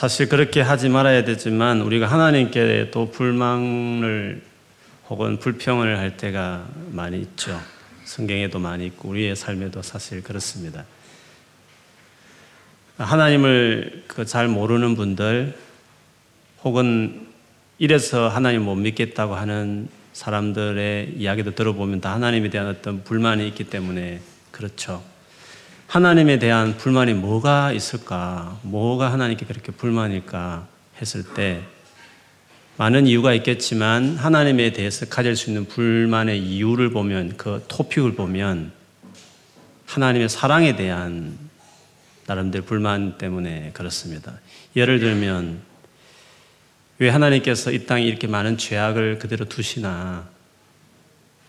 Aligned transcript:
사실 0.00 0.30
그렇게 0.30 0.62
하지 0.62 0.88
말아야 0.88 1.24
되지만 1.24 1.82
우리가 1.82 2.06
하나님께 2.06 2.88
또 2.90 3.10
불망을 3.10 4.40
혹은 5.10 5.38
불평을 5.38 5.98
할 5.98 6.16
때가 6.16 6.66
많이 6.92 7.20
있죠. 7.20 7.60
성경에도 8.06 8.58
많이 8.58 8.86
있고 8.86 9.10
우리의 9.10 9.36
삶에도 9.36 9.82
사실 9.82 10.22
그렇습니다. 10.22 10.86
하나님을 12.96 14.04
그 14.06 14.24
잘 14.24 14.48
모르는 14.48 14.96
분들 14.96 15.54
혹은 16.64 17.26
이래서 17.76 18.30
하나님 18.30 18.62
못 18.62 18.76
믿겠다고 18.76 19.34
하는 19.34 19.86
사람들의 20.14 21.12
이야기도 21.18 21.54
들어보면 21.54 22.00
다 22.00 22.14
하나님에 22.14 22.48
대한 22.48 22.68
어떤 22.68 23.04
불만이 23.04 23.46
있기 23.48 23.64
때문에 23.64 24.22
그렇죠. 24.50 25.09
하나님에 25.90 26.38
대한 26.38 26.76
불만이 26.76 27.14
뭐가 27.14 27.72
있을까? 27.72 28.60
뭐가 28.62 29.12
하나님께 29.12 29.44
그렇게 29.44 29.72
불만일까? 29.72 30.68
했을 31.02 31.24
때 31.34 31.62
많은 32.76 33.08
이유가 33.08 33.34
있겠지만 33.34 34.16
하나님에 34.16 34.72
대해서 34.72 35.06
가질 35.06 35.34
수 35.34 35.50
있는 35.50 35.66
불만의 35.66 36.40
이유를 36.40 36.90
보면 36.90 37.36
그 37.36 37.64
토픽을 37.66 38.14
보면 38.14 38.70
하나님의 39.86 40.28
사랑에 40.28 40.76
대한 40.76 41.36
나름대로 42.26 42.64
불만 42.64 43.18
때문에 43.18 43.72
그렇습니다. 43.74 44.34
예를 44.76 45.00
들면 45.00 45.60
왜 46.98 47.08
하나님께서 47.08 47.72
이 47.72 47.86
땅에 47.86 48.04
이렇게 48.04 48.28
많은 48.28 48.58
죄악을 48.58 49.18
그대로 49.18 49.44
두시나 49.46 50.28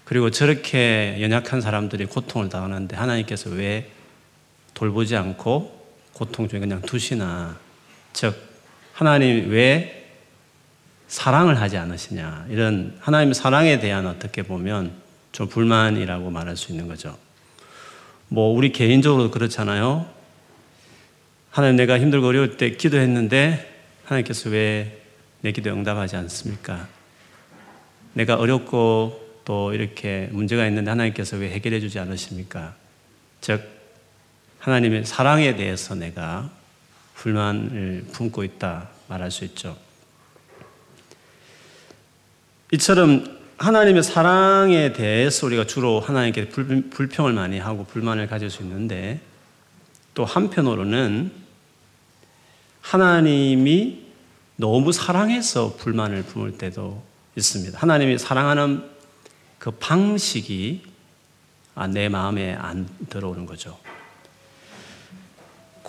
그리고 0.04 0.32
저렇게 0.32 1.18
연약한 1.22 1.62
사람들이 1.62 2.06
고통을 2.06 2.50
당하는데 2.50 2.96
하나님께서 2.96 3.52
왜 3.52 3.92
돌보지 4.82 5.16
않고 5.16 5.80
고통 6.14 6.48
중에 6.48 6.60
그냥 6.60 6.82
두시나 6.82 7.58
즉 8.14 8.36
하나님 8.94 9.50
왜 9.52 10.10
사랑을 11.08 11.62
하지 11.62 11.78
않으시냐 11.78 12.48
이런 12.50 12.98
하나님의 13.00 13.36
사랑에 13.36 13.80
대한 13.80 14.08
어떻게 14.08 14.42
보면 14.44 14.92
좀 15.32 15.48
불만이라고 15.48 16.30
말할 16.30 16.58
수 16.58 16.72
있는 16.72 16.88
거죠. 16.88 17.18
뭐 18.28 18.54
우리 18.54 18.72
개인적으로 18.72 19.32
그렇잖아요. 19.32 20.06
하나님 21.52 21.76
내가 21.76 22.00
힘들고 22.00 22.28
어려울 22.28 22.58
때 22.58 22.72
기도했는데 22.72 23.70
하나님께서 24.06 24.50
왜 24.50 25.02
내 25.42 25.52
기도 25.52 25.72
응답하지 25.72 26.16
않습니까? 26.18 26.88
내가 28.14 28.36
어렵고 28.36 29.42
또 29.44 29.74
이렇게 29.74 30.30
문제가 30.32 30.68
있는데 30.68 30.92
하나님께서 30.92 31.38
왜 31.38 31.50
해결해 31.50 31.80
주지 31.80 31.98
않으십니까? 31.98 32.76
즉 33.42 33.81
하나님의 34.62 35.06
사랑에 35.06 35.56
대해서 35.56 35.96
내가 35.96 36.50
불만을 37.16 38.06
품고 38.12 38.44
있다 38.44 38.90
말할 39.08 39.32
수 39.32 39.44
있죠. 39.46 39.76
이처럼 42.72 43.40
하나님의 43.58 44.04
사랑에 44.04 44.94
대해서 44.94 45.48
우리가 45.48 45.66
주로 45.66 46.00
하나님께 46.00 46.50
불평을 46.50 47.34
많이 47.34 47.60
하고 47.60 47.86
불만을 47.86 48.28
가질 48.28 48.50
수 48.50 48.62
있는데 48.62 49.20
또 50.14 50.26
한편으로는 50.26 51.32
하나님이 52.82 54.06
너무 54.58 54.92
사랑해서 54.92 55.76
불만을 55.78 56.24
품을 56.24 56.58
때도 56.58 57.04
있습니다. 57.36 57.80
하나님이 57.80 58.20
사랑하는 58.20 58.88
그 59.58 59.72
방식이 59.72 60.84
아, 61.74 61.88
내 61.88 62.10
마음에 62.10 62.54
안 62.54 62.88
들어오는 63.10 63.46
거죠. 63.46 63.78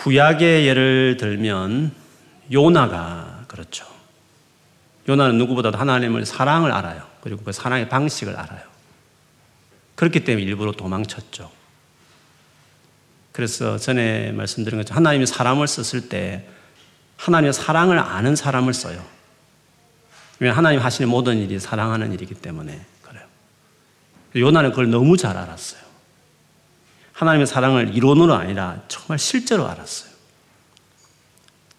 구약의 0.02 0.66
예를 0.66 1.16
들면 1.16 1.94
요나가 2.50 3.44
그렇죠. 3.46 3.86
요나는 5.08 5.38
누구보다도 5.38 5.78
하나님을 5.78 6.26
사랑을 6.26 6.72
알아요. 6.72 7.06
그리고 7.20 7.44
그 7.44 7.52
사랑의 7.52 7.88
방식을 7.88 8.34
알아요. 8.34 8.62
그렇기 9.94 10.24
때문에 10.24 10.44
일부러 10.44 10.72
도망쳤죠. 10.72 11.52
그래서 13.30 13.78
전에 13.78 14.32
말씀드린 14.32 14.80
것처럼 14.80 14.96
하나님이 14.98 15.26
사람을 15.26 15.68
썼을 15.68 16.08
때 16.08 16.48
하나님의 17.18 17.52
사랑을 17.52 18.00
아는 18.00 18.34
사람을 18.34 18.74
써요. 18.74 19.04
왜냐하면 20.40 20.58
하나님 20.58 20.80
하시는 20.80 21.08
모든 21.08 21.38
일이 21.38 21.60
사랑하는 21.60 22.12
일이기 22.12 22.34
때문에 22.34 22.84
그래요. 23.02 23.24
요나는 24.34 24.70
그걸 24.70 24.90
너무 24.90 25.16
잘 25.16 25.36
알았어요. 25.36 25.81
하나님의 27.22 27.46
사랑을 27.46 27.94
이론으로 27.94 28.34
아니라 28.34 28.82
정말 28.88 29.18
실제로 29.18 29.68
알았어요. 29.68 30.10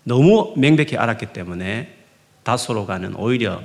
너무 0.03 0.53
명백히 0.57 0.95
알았기 0.97 1.27
때문에 1.27 1.97
다소로 2.43 2.85
가는 2.85 3.13
오히려 3.15 3.61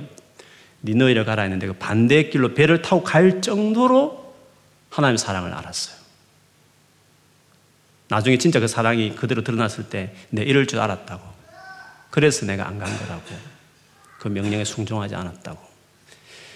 니너이를 0.83 1.23
가라 1.23 1.43
했는데 1.43 1.67
그 1.67 1.73
반대의 1.73 2.29
길로 2.31 2.53
배를 2.53 2.81
타고 2.81 3.03
갈 3.03 3.41
정도로 3.41 4.33
하나님의 4.89 5.17
사랑을 5.17 5.53
알았어요. 5.53 5.97
나중에 8.09 8.37
진짜 8.37 8.59
그 8.59 8.67
사랑이 8.67 9.15
그대로 9.15 9.43
드러났을 9.43 9.89
때 9.89 10.13
내 10.31 10.43
이럴 10.43 10.65
줄 10.67 10.79
알았다고. 10.79 11.23
그래서 12.09 12.45
내가 12.45 12.67
안 12.67 12.79
간 12.79 12.97
거라고. 12.97 13.23
그 14.19 14.27
명령에 14.27 14.65
순종하지 14.65 15.15
않았다고. 15.15 15.59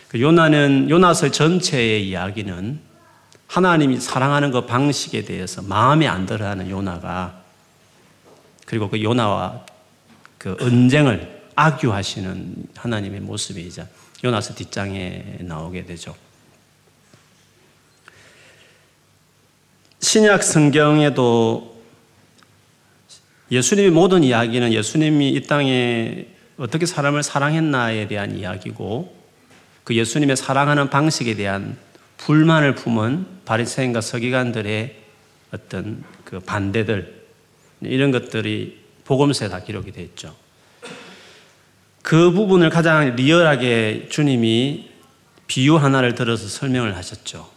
그 0.10 0.20
요나는 0.20 0.90
요나서 0.90 1.32
전체의 1.32 2.10
이야기는 2.10 2.93
하나님이 3.54 4.00
사랑하는 4.00 4.50
그 4.50 4.66
방식에 4.66 5.26
대해서 5.26 5.62
마음에 5.62 6.08
안 6.08 6.26
들어하는 6.26 6.72
요나가 6.72 7.44
그리고 8.66 8.90
그 8.90 9.04
요나와 9.04 9.64
그 10.40 10.58
언쟁을 10.60 11.44
악유하시는 11.54 12.56
하나님의 12.76 13.20
모습이자 13.20 13.88
요나서 14.24 14.56
뒷장에 14.56 15.38
나오게 15.42 15.86
되죠. 15.86 16.16
신약 20.00 20.42
성경에도 20.42 21.80
예수님의 23.52 23.92
모든 23.92 24.24
이야기는 24.24 24.74
예수님이 24.74 25.30
이 25.30 25.44
땅에 25.46 26.26
어떻게 26.58 26.88
사람을 26.88 27.22
사랑했나에 27.22 28.08
대한 28.08 28.36
이야기고 28.36 29.16
그 29.84 29.96
예수님의 29.96 30.38
사랑하는 30.38 30.90
방식에 30.90 31.36
대한 31.36 31.78
불만을 32.24 32.76
품은 32.76 33.42
바리새인과 33.44 34.00
서기관들의 34.00 34.96
어떤 35.52 36.06
그 36.24 36.40
반대들 36.40 37.22
이런 37.82 38.12
것들이 38.12 38.82
복음서에 39.04 39.50
다 39.50 39.60
기록이 39.60 39.92
되어 39.92 40.06
있죠. 40.06 40.34
그 42.02 42.32
부분을 42.32 42.70
가장 42.70 43.18
리얼하게 43.18 44.08
주님이 44.10 44.90
비유 45.48 45.76
하나를 45.76 46.16
들어서 46.16 46.48
설명을 46.48 46.96
하셨죠. 46.96 47.50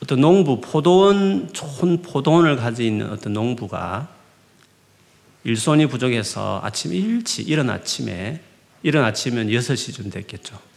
어떤 0.00 0.20
농부, 0.20 0.60
포도원, 0.60 1.52
좋은 1.52 2.02
포도원을 2.02 2.54
가지고 2.54 2.86
있는 2.86 3.10
어떤 3.10 3.32
농부가 3.32 4.08
일손이 5.42 5.86
부족해서 5.86 6.60
아침 6.62 6.92
일찍, 6.92 7.48
이른 7.48 7.68
아침에, 7.68 8.40
이른 8.84 9.02
아침은 9.02 9.48
6시쯤 9.48 10.12
됐겠죠. 10.12 10.71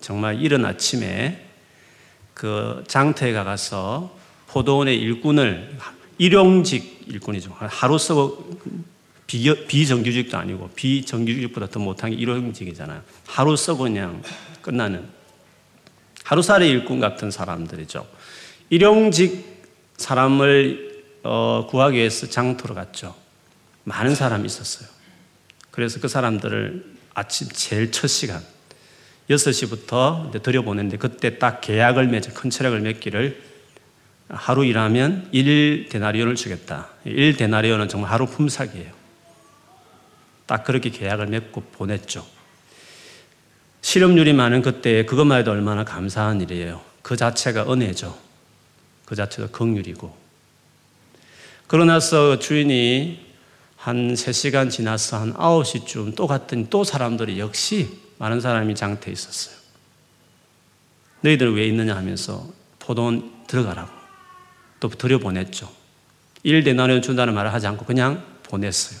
정말 0.00 0.40
이른 0.40 0.64
아침에 0.64 1.46
그 2.34 2.84
장터에 2.86 3.32
가서 3.32 4.16
포도원의 4.48 4.98
일꾼을 4.98 5.76
일용직 6.18 7.04
일꾼이죠. 7.06 7.54
하루 7.58 7.98
쓰고 7.98 8.60
비정규직도 9.26 10.36
아니고 10.36 10.70
비정규직보다 10.74 11.68
더 11.68 11.80
못한 11.80 12.10
게 12.10 12.16
일용직이잖아요. 12.16 13.02
하루 13.26 13.56
쓰고 13.56 13.84
그냥 13.84 14.22
끝나는 14.62 15.08
하루살이 16.24 16.68
일꾼 16.68 17.00
같은 17.00 17.30
사람들이죠. 17.30 18.06
일용직 18.70 19.64
사람을 19.96 21.04
어, 21.24 21.66
구하기 21.68 21.96
위해서 21.96 22.26
장터로 22.26 22.74
갔죠. 22.74 23.14
많은 23.84 24.14
사람이 24.14 24.46
있었어요. 24.46 24.88
그래서 25.70 26.00
그 26.00 26.08
사람들을 26.08 26.96
아침 27.14 27.48
제일 27.48 27.90
첫 27.90 28.08
시간 28.08 28.42
6시부터 29.30 30.42
들여보냈는데 30.42 30.96
그때 30.96 31.38
딱 31.38 31.60
계약을 31.60 32.08
맺어 32.08 32.32
큰 32.32 32.50
체력을 32.50 32.78
맺기를 32.80 33.42
하루 34.28 34.64
일하면 34.64 35.28
1데나리온을 35.32 36.36
주겠다. 36.36 36.88
1데나리온은 37.06 37.88
정말 37.88 38.10
하루 38.10 38.26
품삯이에요. 38.26 38.92
딱 40.46 40.64
그렇게 40.64 40.90
계약을 40.90 41.26
맺고 41.26 41.62
보냈죠. 41.72 42.26
실업률이 43.80 44.32
많은 44.32 44.62
그때 44.62 45.04
그것만 45.04 45.40
해도 45.40 45.50
얼마나 45.50 45.84
감사한 45.84 46.40
일이에요. 46.40 46.80
그 47.02 47.16
자체가 47.16 47.72
은혜죠. 47.72 48.18
그 49.04 49.14
자체가 49.14 49.48
긍휼이고. 49.48 50.14
그러나서 51.66 52.38
주인이 52.38 53.27
한 53.88 54.12
3시간 54.12 54.70
지나서 54.70 55.18
한 55.18 55.32
9시쯤 55.32 56.14
또 56.14 56.26
갔더니 56.26 56.68
또 56.68 56.84
사람들이 56.84 57.38
역시 57.38 57.88
많은 58.18 58.38
사람이 58.38 58.74
장태에 58.74 59.10
있었어요. 59.10 59.56
너희들 61.22 61.56
왜 61.56 61.66
있느냐 61.68 61.96
하면서 61.96 62.46
포도원 62.80 63.32
들어가라고 63.46 63.90
또 64.78 64.90
들여보냈죠. 64.90 65.72
1데나리온 66.44 67.02
준다는 67.02 67.32
말을 67.32 67.50
하지 67.54 67.66
않고 67.66 67.86
그냥 67.86 68.22
보냈어요. 68.42 69.00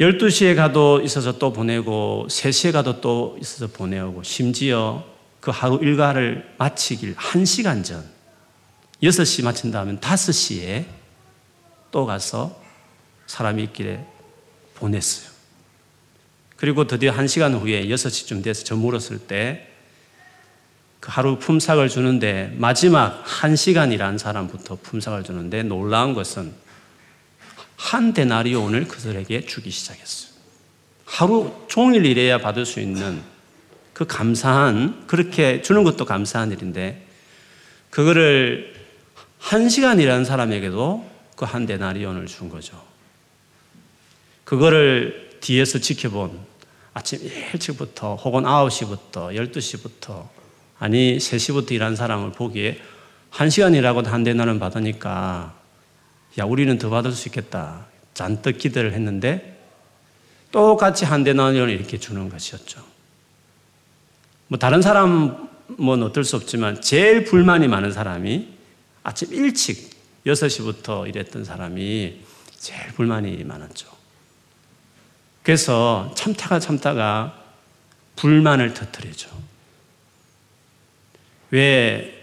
12시에 0.00 0.56
가도 0.56 1.00
있어서 1.02 1.38
또 1.38 1.52
보내고 1.52 2.26
3시에 2.28 2.72
가도 2.72 3.00
또 3.00 3.38
있어서 3.40 3.68
보내오고 3.68 4.24
심지어 4.24 5.04
그 5.38 5.52
하루 5.52 5.78
일과를 5.80 6.56
마치길 6.58 7.14
1시간 7.14 7.84
전 7.84 8.04
6시 9.04 9.44
마친다면 9.44 10.00
5시에 10.00 10.95
또 11.90 12.06
가서 12.06 12.60
사람이 13.26 13.62
있길래 13.64 14.04
보냈어요. 14.74 15.30
그리고 16.56 16.86
드디어 16.86 17.12
1시간 17.12 17.58
후에 17.58 17.86
6시쯤 17.86 18.42
돼서 18.42 18.64
저물었을 18.64 19.18
때 19.20 19.76
그 21.06 21.12
하루 21.12 21.38
품삯을 21.38 21.88
주는데 21.88 22.52
마지막 22.56 23.24
1시간 23.24 23.92
일한 23.92 24.18
사람부터 24.18 24.78
품삯을 24.82 25.22
주는데 25.22 25.62
놀라운 25.62 26.14
것은 26.14 26.52
한 27.76 28.12
데나리온을 28.12 28.88
그들에게 28.88 29.46
주기 29.46 29.70
시작했어요. 29.70 30.32
하루 31.04 31.54
종일 31.68 32.04
일해야 32.06 32.38
받을 32.38 32.66
수 32.66 32.80
있는 32.80 33.22
그 33.92 34.04
감사한, 34.04 35.04
그렇게 35.06 35.62
주는 35.62 35.84
것도 35.84 36.04
감사한 36.04 36.50
일인데, 36.50 37.06
그거를 37.90 38.74
한 39.38 39.68
시간 39.68 40.00
일하는 40.00 40.24
사람에게도 40.24 41.08
그 41.36 41.44
한 41.44 41.66
데나리온을 41.66 42.26
준 42.26 42.48
거죠. 42.48 42.82
그거를 44.44 45.38
뒤에서 45.40 45.78
지켜본 45.78 46.38
아침 46.94 47.20
일찍부터 47.22 48.16
혹은 48.16 48.44
9시부터 48.44 49.34
12시부터 49.34 50.26
아니 50.78 51.18
3시부터 51.18 51.72
일한 51.72 51.94
사람을 51.94 52.32
보기에 52.32 52.80
한 53.30 53.50
시간 53.50 53.74
일하고도 53.74 54.08
한 54.10 54.24
데나리온 54.24 54.58
받으니까 54.58 55.54
야, 56.38 56.44
우리는 56.44 56.76
더 56.78 56.90
받을 56.90 57.12
수 57.12 57.28
있겠다. 57.28 57.86
잔뜩 58.14 58.58
기대를 58.58 58.94
했는데 58.94 59.60
똑같이 60.52 61.04
한 61.04 61.22
대나리온을 61.22 61.70
이렇게 61.70 61.98
주는 61.98 62.28
것이었죠. 62.30 62.82
뭐 64.48 64.58
다른 64.58 64.80
사람은 64.80 66.02
어떨 66.02 66.24
수 66.24 66.36
없지만 66.36 66.80
제일 66.80 67.24
불만이 67.24 67.68
많은 67.68 67.92
사람이 67.92 68.48
아침 69.02 69.34
일찍 69.34 69.95
6시부터 70.26 71.08
일했던 71.08 71.44
사람이 71.44 72.20
제일 72.58 72.86
불만이 72.94 73.44
많았죠. 73.44 73.88
그래서 75.42 76.12
참다가 76.16 76.58
참다가 76.58 77.42
불만을 78.16 78.74
터뜨리죠. 78.74 79.30
왜 81.50 82.16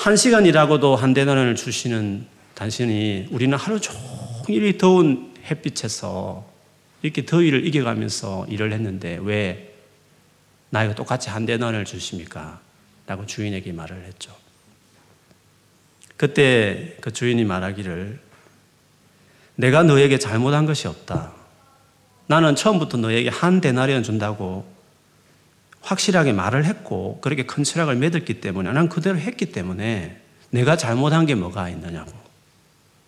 한 0.00 0.16
시간 0.16 0.46
일하고도 0.46 0.96
한 0.96 1.12
대나리온을 1.12 1.56
주시는 1.56 2.26
당신이 2.54 3.26
우리는 3.30 3.58
하루 3.58 3.78
종일 3.78 4.78
더운 4.78 5.34
햇빛에서 5.44 6.50
이렇게 7.02 7.26
더위를 7.26 7.66
이겨가면서 7.66 8.46
일을 8.48 8.72
했는데 8.72 9.18
왜 9.20 9.74
나이가 10.70 10.94
똑같이 10.94 11.28
한 11.28 11.44
대너를 11.44 11.84
주십니까? 11.84 12.62
라고 13.06 13.26
주인에게 13.26 13.72
말을 13.72 14.06
했죠. 14.06 14.34
그때 16.20 16.98
그 17.00 17.14
주인이 17.14 17.42
말하기를 17.46 18.20
내가 19.54 19.82
너에게 19.82 20.18
잘못한 20.18 20.66
것이 20.66 20.86
없다. 20.86 21.32
나는 22.26 22.54
처음부터 22.54 22.98
너에게 22.98 23.30
한 23.30 23.62
데나리온 23.62 24.02
준다고 24.02 24.70
확실하게 25.80 26.34
말을 26.34 26.66
했고 26.66 27.20
그렇게 27.22 27.46
큰 27.46 27.64
철학을 27.64 27.96
맺었기 27.96 28.42
때문에 28.42 28.70
난 28.70 28.90
그대로 28.90 29.16
했기 29.16 29.46
때문에 29.46 30.20
내가 30.50 30.76
잘못한 30.76 31.24
게 31.24 31.34
뭐가 31.34 31.70
있느냐고. 31.70 32.12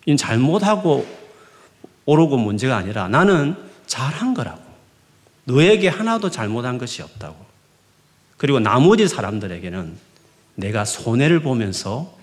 이 0.06 0.16
잘못하고 0.16 1.06
오르고 2.06 2.38
문제가 2.38 2.78
아니라 2.78 3.08
나는 3.08 3.56
잘한 3.86 4.32
거라고. 4.32 4.62
너에게 5.44 5.88
하나도 5.88 6.30
잘못한 6.30 6.78
것이 6.78 7.02
없다고. 7.02 7.36
그리고 8.38 8.58
나머지 8.58 9.06
사람들에게는 9.06 9.98
내가 10.54 10.86
손해를 10.86 11.40
보면서 11.42 12.21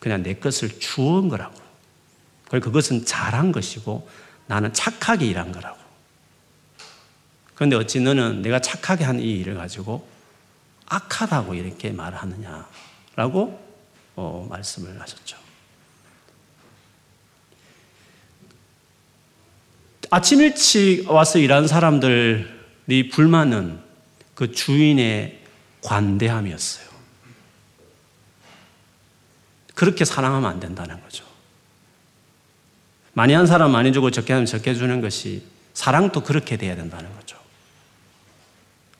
그냥 0.00 0.22
내 0.24 0.34
것을 0.34 0.80
주은 0.80 1.28
거라고. 1.28 1.54
그리고 2.48 2.64
그것은 2.64 3.04
잘한 3.04 3.52
것이고 3.52 4.08
나는 4.48 4.72
착하게 4.72 5.26
일한 5.26 5.52
거라고. 5.52 5.78
그런데 7.54 7.76
어찌 7.76 8.00
너는 8.00 8.42
내가 8.42 8.58
착하게 8.60 9.04
한 9.04 9.20
이 9.20 9.38
일을 9.38 9.54
가지고 9.54 10.08
악하다고 10.86 11.54
이렇게 11.54 11.90
말하느냐라고 11.92 13.70
어, 14.16 14.46
말씀을 14.50 15.00
하셨죠. 15.00 15.36
아침 20.10 20.40
일찍 20.40 21.08
와서 21.08 21.38
일하는 21.38 21.68
사람들이 21.68 23.10
불만은 23.12 23.78
그 24.34 24.50
주인의 24.50 25.38
관대함이었어요. 25.82 26.89
그렇게 29.80 30.04
사랑하면 30.04 30.50
안 30.50 30.60
된다는 30.60 31.00
거죠. 31.00 31.24
많이 33.14 33.32
한 33.32 33.46
사람 33.46 33.72
많이 33.72 33.94
주고 33.94 34.10
적게 34.10 34.34
하면 34.34 34.44
적게 34.44 34.74
주는 34.74 35.00
것이 35.00 35.42
사랑도 35.72 36.22
그렇게 36.22 36.58
돼야 36.58 36.76
된다는 36.76 37.10
거죠. 37.16 37.38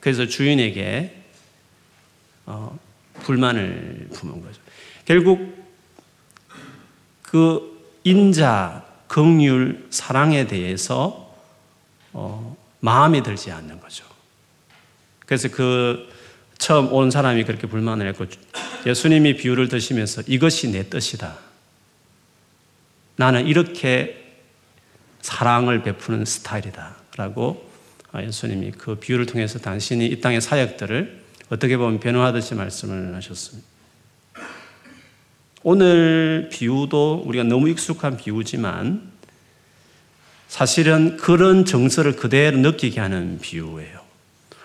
그래서 0.00 0.24
주인에게 0.24 1.22
어, 2.46 2.78
불만을 3.24 4.08
품은 4.14 4.40
거죠. 4.40 4.58
결국 5.04 5.54
그 7.20 8.00
인자, 8.04 8.86
긍휼, 9.06 9.88
사랑에 9.90 10.46
대해서 10.46 11.36
어, 12.14 12.56
마음에 12.80 13.22
들지 13.22 13.52
않는 13.52 13.80
거죠. 13.80 14.06
그래서 15.26 15.50
그 15.50 16.09
처음 16.60 16.92
온 16.92 17.10
사람이 17.10 17.44
그렇게 17.44 17.66
불만을 17.66 18.06
했고 18.08 18.26
예수님이 18.86 19.36
비유를 19.36 19.68
드시면서 19.68 20.22
이것이 20.26 20.70
내 20.70 20.88
뜻이다. 20.88 21.36
나는 23.16 23.46
이렇게 23.46 24.34
사랑을 25.22 25.82
베푸는 25.82 26.26
스타일이다. 26.26 26.96
라고 27.16 27.68
예수님이 28.14 28.72
그 28.72 28.96
비유를 28.96 29.24
통해서 29.26 29.58
당신이 29.58 30.06
이 30.06 30.20
땅의 30.20 30.42
사역들을 30.42 31.20
어떻게 31.48 31.78
보면 31.78 31.98
변호하듯이 31.98 32.54
말씀을 32.54 33.14
하셨습니다. 33.16 33.66
오늘 35.62 36.50
비유도 36.52 37.22
우리가 37.24 37.44
너무 37.44 37.70
익숙한 37.70 38.18
비유지만 38.18 39.10
사실은 40.48 41.16
그런 41.16 41.64
정서를 41.64 42.16
그대로 42.16 42.58
느끼게 42.58 43.00
하는 43.00 43.38
비유예요. 43.40 44.00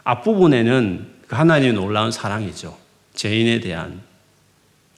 앞부분에는 0.03 1.07
그 1.07 1.14
하나님의 1.29 1.73
놀라운 1.73 2.11
사랑이죠. 2.11 2.77
죄인에 3.13 3.59
대한. 3.59 4.01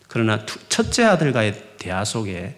그러나 0.08 0.46
첫째 0.70 1.04
아들과의 1.04 1.78
대화 1.78 2.04
속에 2.04 2.56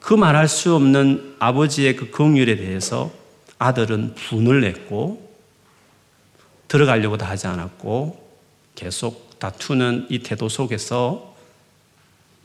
그 0.00 0.14
말할 0.14 0.48
수 0.48 0.74
없는 0.74 1.36
아버지의 1.38 1.96
그 1.96 2.10
긍휼에 2.10 2.56
대해서 2.56 3.12
아들은 3.58 4.14
분을 4.14 4.60
냈고 4.60 5.32
들어가려고도 6.68 7.24
하지 7.24 7.46
않았고 7.46 8.30
계속 8.74 9.38
다투는 9.38 10.06
이 10.10 10.20
태도 10.20 10.48
속에서 10.48 11.34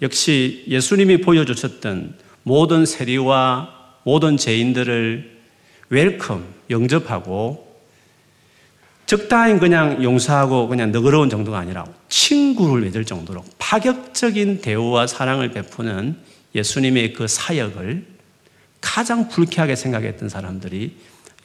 역시 0.01 0.65
예수님이 0.67 1.21
보여주셨던 1.21 2.17
모든 2.43 2.85
세리와 2.85 3.73
모든 4.03 4.37
죄인들을 4.37 5.37
welcome, 5.89 6.45
영접하고 6.69 7.66
적당히 9.07 9.57
그냥 9.57 10.03
용서하고 10.03 10.67
그냥 10.67 10.91
너그러운 10.91 11.29
정도가 11.29 11.57
아니라 11.57 11.85
친구를 12.09 12.83
맺을 12.83 13.05
정도로 13.05 13.43
파격적인 13.57 14.61
대우와 14.61 15.07
사랑을 15.07 15.51
베푸는 15.51 16.17
예수님의 16.53 17.13
그 17.13 17.25
사역을 17.27 18.05
가장 18.81 19.29
불쾌하게 19.29 19.77
생각했던 19.77 20.27
사람들이 20.27 20.97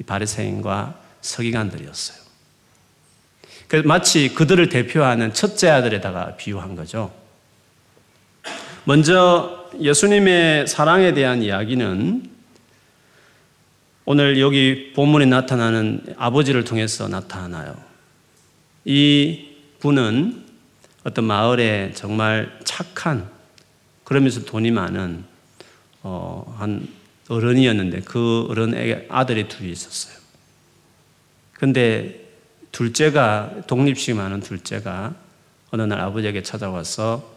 바리새인과 0.05 0.99
서기관들이었어요. 1.21 2.19
그래서 3.69 3.87
마치 3.87 4.35
그들을 4.35 4.69
대표하는 4.69 5.33
첫째 5.33 5.71
아들에다가 5.71 6.37
비유한 6.37 6.75
거죠. 6.75 7.13
먼저 8.85 9.71
예수님의 9.81 10.67
사랑에 10.67 11.15
대한 11.15 11.43
이야기는 11.43 12.32
오늘 14.05 14.41
여기 14.41 14.93
본문에 14.95 15.27
나타나는 15.27 16.15
아버지를 16.17 16.65
통해서 16.65 17.07
나타나요. 17.07 17.77
이 18.85 19.49
분은 19.79 20.45
어떤 21.05 21.25
마을에 21.25 21.93
정말 21.95 22.59
착한 22.65 23.29
그러면서 24.05 24.45
돈이 24.45 24.73
많은 24.73 25.25
어, 26.03 26.57
한 26.59 26.89
어른이었는데 27.29 28.01
그 28.01 28.47
어른에게 28.51 29.07
아들이 29.09 29.47
둘이 29.47 29.71
있었어요. 29.71 30.17
근데 31.53 32.29
둘째가 32.73 33.63
독립심이 33.69 34.19
많은 34.19 34.41
둘째가 34.41 35.15
어느 35.71 35.83
날 35.83 36.01
아버지에게 36.01 36.43
찾아와서 36.43 37.31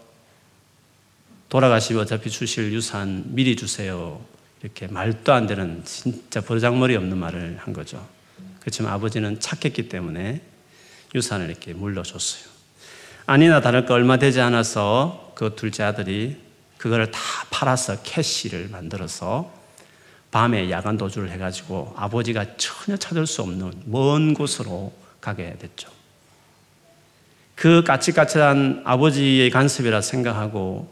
돌아가시면 1.50 2.01
어차피 2.01 2.31
주실 2.31 2.74
유산 2.74 3.24
미리 3.27 3.55
주세요. 3.55 4.19
이렇게 4.65 4.88
말도 4.88 5.31
안 5.31 5.45
되는 5.45 5.84
진짜 5.86 6.41
버장머리 6.41 6.95
없는 6.95 7.15
말을 7.19 7.60
한 7.60 7.72
거죠. 7.72 8.03
그렇지만 8.60 8.93
아버지는 8.93 9.39
착했기 9.39 9.89
때문에 9.89 10.41
유산을 11.13 11.51
이렇게 11.51 11.74
물려줬어요. 11.74 12.51
아니나 13.27 13.62
다를까 13.62 13.93
얼마 13.93 14.17
되지 14.17 14.41
않아서 14.41 15.34
그 15.36 15.53
둘째 15.55 15.84
아들이 15.84 16.38
그거를 16.79 17.12
다 17.12 17.19
팔아서 17.51 18.01
캐시를 18.01 18.69
만들어서 18.69 19.53
밤에 20.31 20.72
야간 20.72 20.98
도주를 20.98 21.29
해가지고 21.29 21.93
아버지가 21.95 22.57
전혀 22.57 22.98
찾을 22.98 23.27
수 23.27 23.43
없는 23.43 23.72
먼 23.86 24.34
곳으로 24.34 24.91
가게 25.22 25.55
됐죠. 25.60 25.89
그 27.53 27.84
까칠까칠한 27.84 28.81
아버지의 28.84 29.51
간섭이라 29.51 30.01
생각하고 30.01 30.91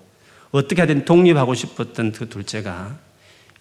어떻게든 0.51 1.06
독립하고 1.06 1.56
싶었던 1.56 2.12
그 2.12 2.30
둘째가 2.30 2.96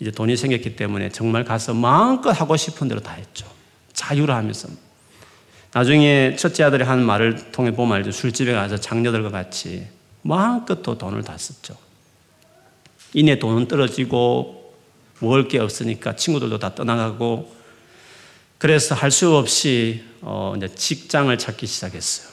이제 0.01 0.11
돈이 0.11 0.37
생겼기 0.37 0.77
때문에 0.77 1.11
정말 1.11 1.45
가서 1.45 1.75
마음껏 1.75 2.31
하고 2.31 2.57
싶은 2.57 2.89
대로 2.89 3.01
다 3.01 3.13
했죠. 3.13 3.47
자유를 3.93 4.35
하면서. 4.35 4.69
나중에 5.73 6.37
첫째 6.37 6.65
아들이 6.65 6.85
한 6.85 7.03
말을 7.05 7.53
통해 7.53 7.71
보면 7.71 7.97
알죠. 7.97 8.13
술집에 8.13 8.53
가서 8.53 8.77
장녀들과 8.79 9.31
같이 9.31 9.87
마음껏 10.23 10.83
또 10.83 10.99
돈을 10.99 11.23
다 11.23 11.37
썼죠. 11.39 11.77
이내 13.15 13.39
돈은 13.39 13.69
떨어지고 13.69 14.75
먹을 15.21 15.49
게 15.49 15.59
없으니까 15.59 16.17
친구들도 16.17 16.59
다 16.59 16.75
떠나가고 16.75 17.55
그래서 18.59 18.95
할 18.95 19.11
수 19.11 19.35
없이 19.37 20.05
어 20.21 20.55
이제 20.57 20.69
직장을 20.69 21.37
찾기 21.37 21.67
시작했어요. 21.67 22.33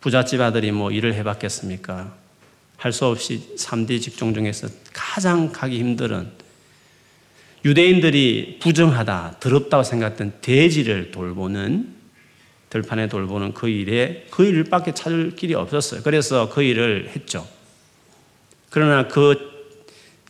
부잣집 0.00 0.40
아들이 0.40 0.70
뭐 0.70 0.90
일을 0.90 1.14
해봤겠습니까? 1.14 2.14
할 2.76 2.92
수 2.92 3.06
없이 3.06 3.54
3대 3.58 4.00
직종 4.00 4.34
중에서 4.34 4.68
가장 4.92 5.50
가기 5.50 5.78
힘든 5.78 6.30
유대인들이 7.66 8.58
부정하다, 8.60 9.36
더럽다고 9.40 9.82
생각했던 9.82 10.34
돼지를 10.40 11.10
돌보는 11.10 11.94
들판에 12.70 13.08
돌보는 13.08 13.54
그 13.54 13.68
일에 13.68 14.26
그 14.30 14.44
일밖에 14.44 14.92
찾을 14.94 15.36
길이 15.36 15.54
없었어요. 15.54 16.02
그래서 16.02 16.48
그 16.48 16.62
일을 16.62 17.10
했죠. 17.14 17.46
그러나 18.70 19.06
그 19.08 19.56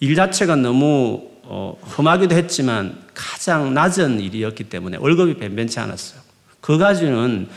일 0.00 0.14
자체가 0.14 0.56
너무 0.56 1.30
어, 1.42 1.78
험하기도 1.96 2.34
했지만 2.34 3.02
가장 3.14 3.72
낮은 3.72 4.20
일이었기 4.20 4.64
때문에 4.64 4.98
월급이 4.98 5.34
변변치 5.34 5.78
않았어요. 5.80 6.20
그 6.60 6.76
가지는 6.76 7.48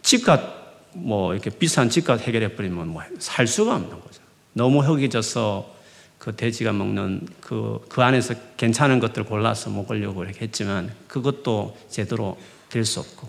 집값 0.00 0.62
뭐 0.94 1.32
이렇게 1.34 1.50
비싼 1.50 1.90
집값 1.90 2.20
해결해 2.20 2.54
버리면 2.54 2.88
뭐 2.88 3.02
살 3.18 3.46
수가 3.46 3.74
없는 3.74 3.90
거죠. 3.90 4.22
너무 4.52 4.82
허기져서 4.82 5.74
그 6.22 6.36
돼지가 6.36 6.72
먹는 6.72 7.26
그, 7.40 7.84
그 7.88 8.00
안에서 8.00 8.34
괜찮은 8.56 9.00
것들 9.00 9.24
골라서 9.24 9.70
먹으려고 9.70 10.22
이렇게 10.22 10.42
했지만 10.42 10.94
그것도 11.08 11.76
제대로 11.90 12.38
될 12.68 12.84
수 12.84 13.00
없고 13.00 13.28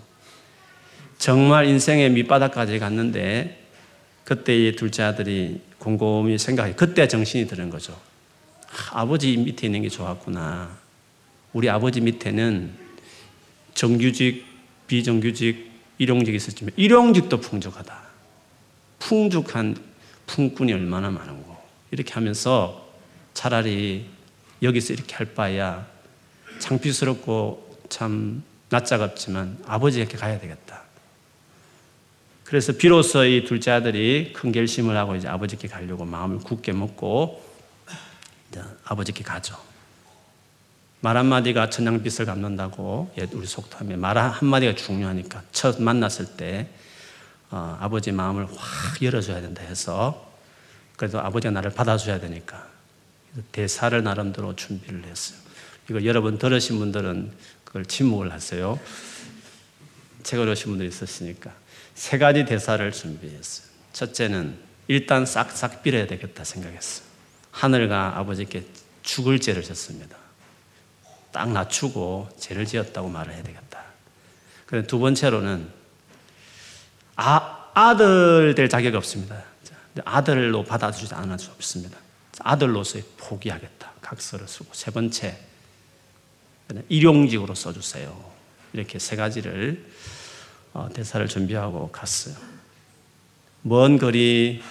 정말 1.18 1.66
인생의 1.66 2.10
밑바닥까지 2.10 2.78
갔는데 2.78 3.66
그때 4.22 4.56
이 4.56 4.76
둘째 4.76 5.02
아들이 5.02 5.60
곰곰이 5.78 6.38
생각해 6.38 6.76
그때 6.76 7.08
정신이 7.08 7.48
드는 7.48 7.68
거죠. 7.68 8.00
아 8.92 9.04
버지 9.04 9.38
밑에 9.38 9.66
있는 9.66 9.82
게 9.82 9.88
좋았구나. 9.88 10.78
우리 11.52 11.68
아버지 11.68 12.00
밑에는 12.00 12.74
정규직, 13.74 14.46
비정규직, 14.86 15.68
일용직이 15.98 16.36
있었지만 16.36 16.72
일용직도 16.76 17.40
풍족하다. 17.40 17.92
풍족한 19.00 19.76
풍꾼이 20.28 20.72
얼마나 20.72 21.10
많은고. 21.10 21.56
이렇게 21.90 22.12
하면서 22.12 22.83
차라리 23.34 24.06
여기서 24.62 24.94
이렇게 24.94 25.14
할 25.14 25.26
바야 25.34 25.86
창피스럽고 26.58 27.78
참 27.88 28.42
낯짝없지만 28.70 29.58
아버지에게 29.66 30.16
가야 30.16 30.38
되겠다. 30.40 30.82
그래서 32.44 32.72
비로소 32.72 33.24
이 33.24 33.44
둘째 33.44 33.72
아들이 33.72 34.32
큰 34.32 34.52
결심을 34.52 34.96
하고 34.96 35.16
이제 35.16 35.28
아버지께 35.28 35.68
가려고 35.68 36.04
마음을 36.04 36.38
굳게 36.38 36.72
먹고 36.72 37.42
아버지께 38.84 39.24
가죠. 39.24 39.56
말 41.00 41.16
한마디가 41.16 41.68
천냥빚을 41.70 42.24
갚는다고 42.24 43.12
우리 43.32 43.46
속담에 43.46 43.96
말 43.96 44.16
한마디가 44.16 44.74
중요하니까 44.74 45.42
첫 45.52 45.82
만났을 45.82 46.36
때 46.36 46.68
어, 47.50 47.76
아버지 47.80 48.10
마음을 48.10 48.46
확 48.46 49.02
열어줘야 49.02 49.40
된다 49.40 49.62
해서 49.62 50.32
그래도 50.96 51.20
아버지가 51.20 51.50
나를 51.52 51.72
받아줘야 51.72 52.20
되니까 52.20 52.73
대사를 53.52 54.02
나름대로 54.02 54.54
준비를 54.56 55.04
했어요. 55.04 55.38
이거 55.90 56.04
여러분 56.04 56.38
들으신 56.38 56.78
분들은 56.78 57.32
그걸 57.64 57.84
침묵을 57.84 58.32
하세요. 58.32 58.78
책을 60.22 60.48
오신 60.48 60.70
분들이 60.70 60.88
있었으니까 60.88 61.52
세 61.94 62.18
가지 62.18 62.44
대사를 62.44 62.90
준비했어요. 62.90 63.68
첫째는 63.92 64.58
일단 64.88 65.26
싹싹 65.26 65.82
빌어야 65.82 66.06
되겠다 66.06 66.44
생각했어요. 66.44 67.06
하늘과 67.50 68.18
아버지께 68.18 68.64
죽을 69.02 69.38
죄를 69.38 69.62
졌습니다. 69.62 70.16
딱 71.32 71.50
낮추고 71.50 72.28
죄를 72.38 72.66
지었다고 72.66 73.08
말을 73.08 73.34
해야 73.34 73.42
되겠다. 73.42 73.84
그런데 74.66 74.86
두 74.86 74.98
번째로는 74.98 75.68
아, 77.16 77.70
아들 77.74 78.54
될 78.54 78.68
자격이 78.68 78.96
없습니다. 78.96 79.42
아들로 80.04 80.64
받아주지 80.64 81.14
않을 81.14 81.38
수 81.38 81.50
없습니다. 81.52 81.98
아들로서의 82.40 83.04
포기하겠다. 83.16 83.92
각서를 84.00 84.48
쓰고. 84.48 84.70
세 84.72 84.90
번째, 84.90 85.38
일용직으로 86.88 87.54
써주세요. 87.54 88.32
이렇게 88.72 88.98
세 88.98 89.16
가지를 89.16 89.90
어, 90.72 90.88
대사를 90.92 91.26
준비하고 91.28 91.90
갔어요. 91.92 92.34
먼 93.62 93.98
거리 93.98 94.62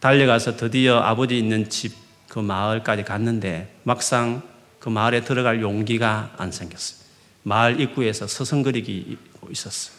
달려가서 0.00 0.56
드디어 0.56 0.98
아버지 1.00 1.38
있는 1.38 1.68
집 1.68 2.02
그 2.32 2.38
마을까지 2.38 3.04
갔는데 3.04 3.78
막상 3.82 4.42
그 4.78 4.88
마을에 4.88 5.20
들어갈 5.20 5.60
용기가 5.60 6.32
안 6.38 6.50
생겼어요. 6.50 6.98
마을 7.42 7.78
입구에서 7.78 8.26
서성거리고 8.26 9.50
있었어요. 9.50 9.94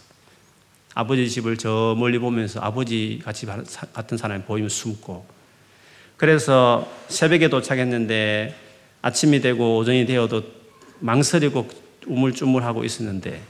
아버지 0.95 1.29
집을 1.29 1.57
저 1.57 1.95
멀리 1.95 2.17
보면서 2.17 2.59
아버지 2.59 3.21
같이 3.23 3.45
같은 3.45 4.17
사람이 4.17 4.45
보이면 4.45 4.67
숨고 4.67 5.27
그래서 6.23 6.89
새벽에 7.09 7.49
도착했는데 7.49 8.55
아침이 9.01 9.41
되고 9.41 9.75
오전이 9.75 10.05
되어도 10.05 10.41
망설이고 10.99 11.67
우물쭈물하고 12.07 12.85
있었는데 12.85 13.41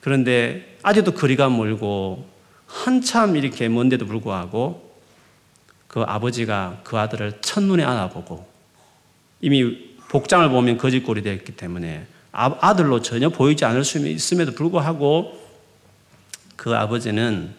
그런데 0.00 0.78
아직도 0.82 1.12
거리가 1.12 1.50
멀고 1.50 2.26
한참 2.66 3.36
이렇게 3.36 3.68
먼데도 3.68 4.06
불구하고 4.06 4.96
그 5.88 6.00
아버지가 6.00 6.80
그 6.84 6.96
아들을 6.96 7.42
첫눈에 7.42 7.84
안아보고 7.84 8.48
이미 9.42 9.92
복장을 10.08 10.48
보면 10.48 10.78
거짓골이 10.78 11.20
되었기 11.20 11.52
때문에 11.52 12.06
아, 12.32 12.56
아들로 12.62 13.02
전혀 13.02 13.28
보이지 13.28 13.66
않을 13.66 13.84
수 13.84 13.98
있음에도 13.98 14.52
불구하고 14.52 15.38
그 16.56 16.74
아버지는 16.74 17.54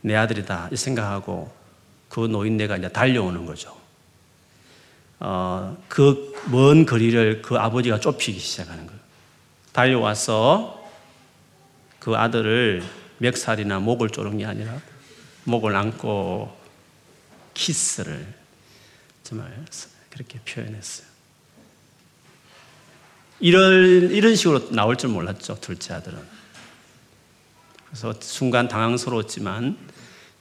내 0.00 0.16
아들이다 0.16 0.70
이 0.72 0.76
생각하고 0.76 1.65
그 2.08 2.20
노인네가 2.20 2.76
이제 2.76 2.88
달려오는 2.88 3.44
거죠. 3.46 3.76
어, 5.20 5.76
그 5.88 6.36
먼 6.50 6.86
거리를 6.86 7.42
그 7.42 7.56
아버지가 7.56 7.98
좁히기 8.00 8.38
시작하는 8.38 8.86
거예요. 8.86 9.00
달려와서 9.72 10.90
그 11.98 12.16
아들을 12.16 12.84
멱살이나 13.18 13.80
목을 13.80 14.10
조른 14.10 14.38
게 14.38 14.46
아니라 14.46 14.80
목을 15.44 15.74
안고 15.74 16.56
키스를 17.54 18.26
정말 19.22 19.52
그렇게 20.10 20.38
표현했어요. 20.40 21.06
이런, 23.40 24.10
이런 24.12 24.34
식으로 24.36 24.70
나올 24.70 24.96
줄 24.96 25.10
몰랐죠, 25.10 25.60
둘째 25.60 25.94
아들은. 25.94 26.18
그래서 27.86 28.14
순간 28.20 28.68
당황스러웠지만 28.68 29.76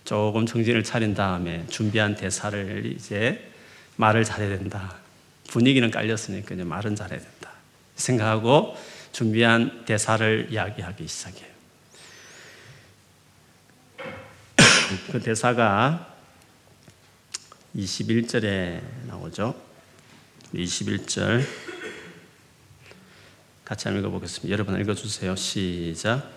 조금 0.06 0.46
정신을 0.46 0.84
차린 0.84 1.16
다음에 1.16 1.66
준비한 1.68 2.16
대사를 2.16 2.86
이제 2.96 3.52
말을 3.96 4.24
잘해야 4.24 4.58
된다. 4.58 4.96
분위기는 5.50 5.90
깔렸으니까 5.90 6.54
이제 6.54 6.64
말은 6.64 6.96
잘해야 6.96 7.20
된다. 7.20 7.52
생각하고 7.96 8.78
준비한 9.12 9.84
대사를 9.86 10.48
이야기하기 10.52 11.08
시작해요. 11.08 11.50
그 15.12 15.20
대사가 15.22 16.14
21절에 17.76 18.82
나오죠. 19.08 19.60
21절 20.54 21.44
같이 23.64 23.88
한번 23.88 24.04
읽어보겠습니다. 24.04 24.52
여러분 24.54 24.80
읽어주세요. 24.80 25.36
시작. 25.36 26.32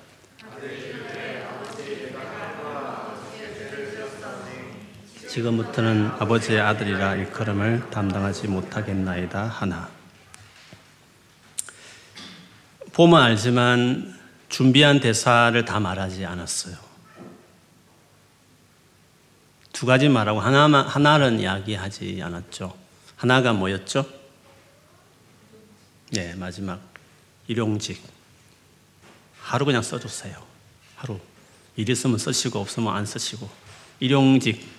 지금부터는 5.28 6.06
아버지의 6.18 6.58
아들이라 6.60 7.16
일컬음을 7.16 7.90
담당하지 7.90 8.48
못하겠나이다 8.48 9.44
하나. 9.44 9.90
보면 12.94 13.22
알지만 13.22 14.18
준비한 14.48 15.00
대사를 15.00 15.62
다 15.66 15.78
말하지 15.80 16.24
않았어요. 16.24 16.76
두 19.72 19.84
가지 19.84 20.08
말하고 20.08 20.40
하나만 20.40 20.86
하나는 20.86 21.40
이야기하지 21.40 22.20
않았죠. 22.22 22.74
하나가 23.16 23.52
뭐였죠? 23.52 24.06
네, 26.10 26.34
마지막 26.36 26.80
일용직. 27.46 28.02
하루 29.42 29.66
그냥 29.66 29.82
써주세요. 29.82 30.42
하루. 30.96 31.20
일 31.76 31.88
있으면 31.90 32.16
쓰시고 32.16 32.58
없으면 32.58 32.96
안 32.96 33.04
쓰시고 33.04 33.48
일용직 34.00 34.77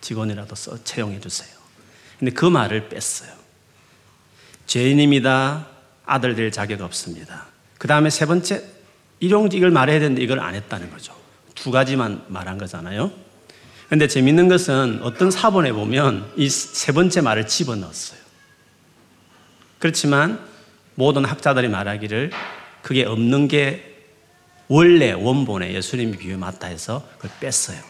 직원이라도 0.00 0.54
써 0.54 0.82
채용해 0.84 1.20
주세요. 1.20 1.48
근데 2.18 2.32
그 2.32 2.44
말을 2.44 2.88
뺐어요. 2.88 3.30
죄인입니다. 4.66 5.66
아들 6.04 6.34
될 6.34 6.50
자격 6.52 6.80
없습니다. 6.82 7.46
그 7.78 7.88
다음에 7.88 8.10
세 8.10 8.26
번째 8.26 8.62
일용직을 9.20 9.70
말해야 9.70 10.00
되는데 10.00 10.22
이걸 10.22 10.40
안 10.40 10.54
했다는 10.54 10.90
거죠. 10.90 11.14
두 11.54 11.70
가지만 11.70 12.24
말한 12.28 12.58
거잖아요. 12.58 13.10
근데 13.88 14.06
재밌는 14.06 14.48
것은 14.48 15.00
어떤 15.02 15.30
사본에 15.30 15.72
보면 15.72 16.32
이 16.36 16.48
세 16.48 16.92
번째 16.92 17.20
말을 17.22 17.46
집어넣었어요. 17.46 18.20
그렇지만 19.78 20.40
모든 20.94 21.24
학자들이 21.24 21.68
말하기를 21.68 22.30
그게 22.82 23.04
없는 23.04 23.48
게 23.48 23.86
원래 24.68 25.12
원본에 25.12 25.72
예수님이 25.74 26.16
비유 26.18 26.38
맞다 26.38 26.68
해서 26.68 27.06
그걸 27.16 27.30
뺐어요. 27.40 27.89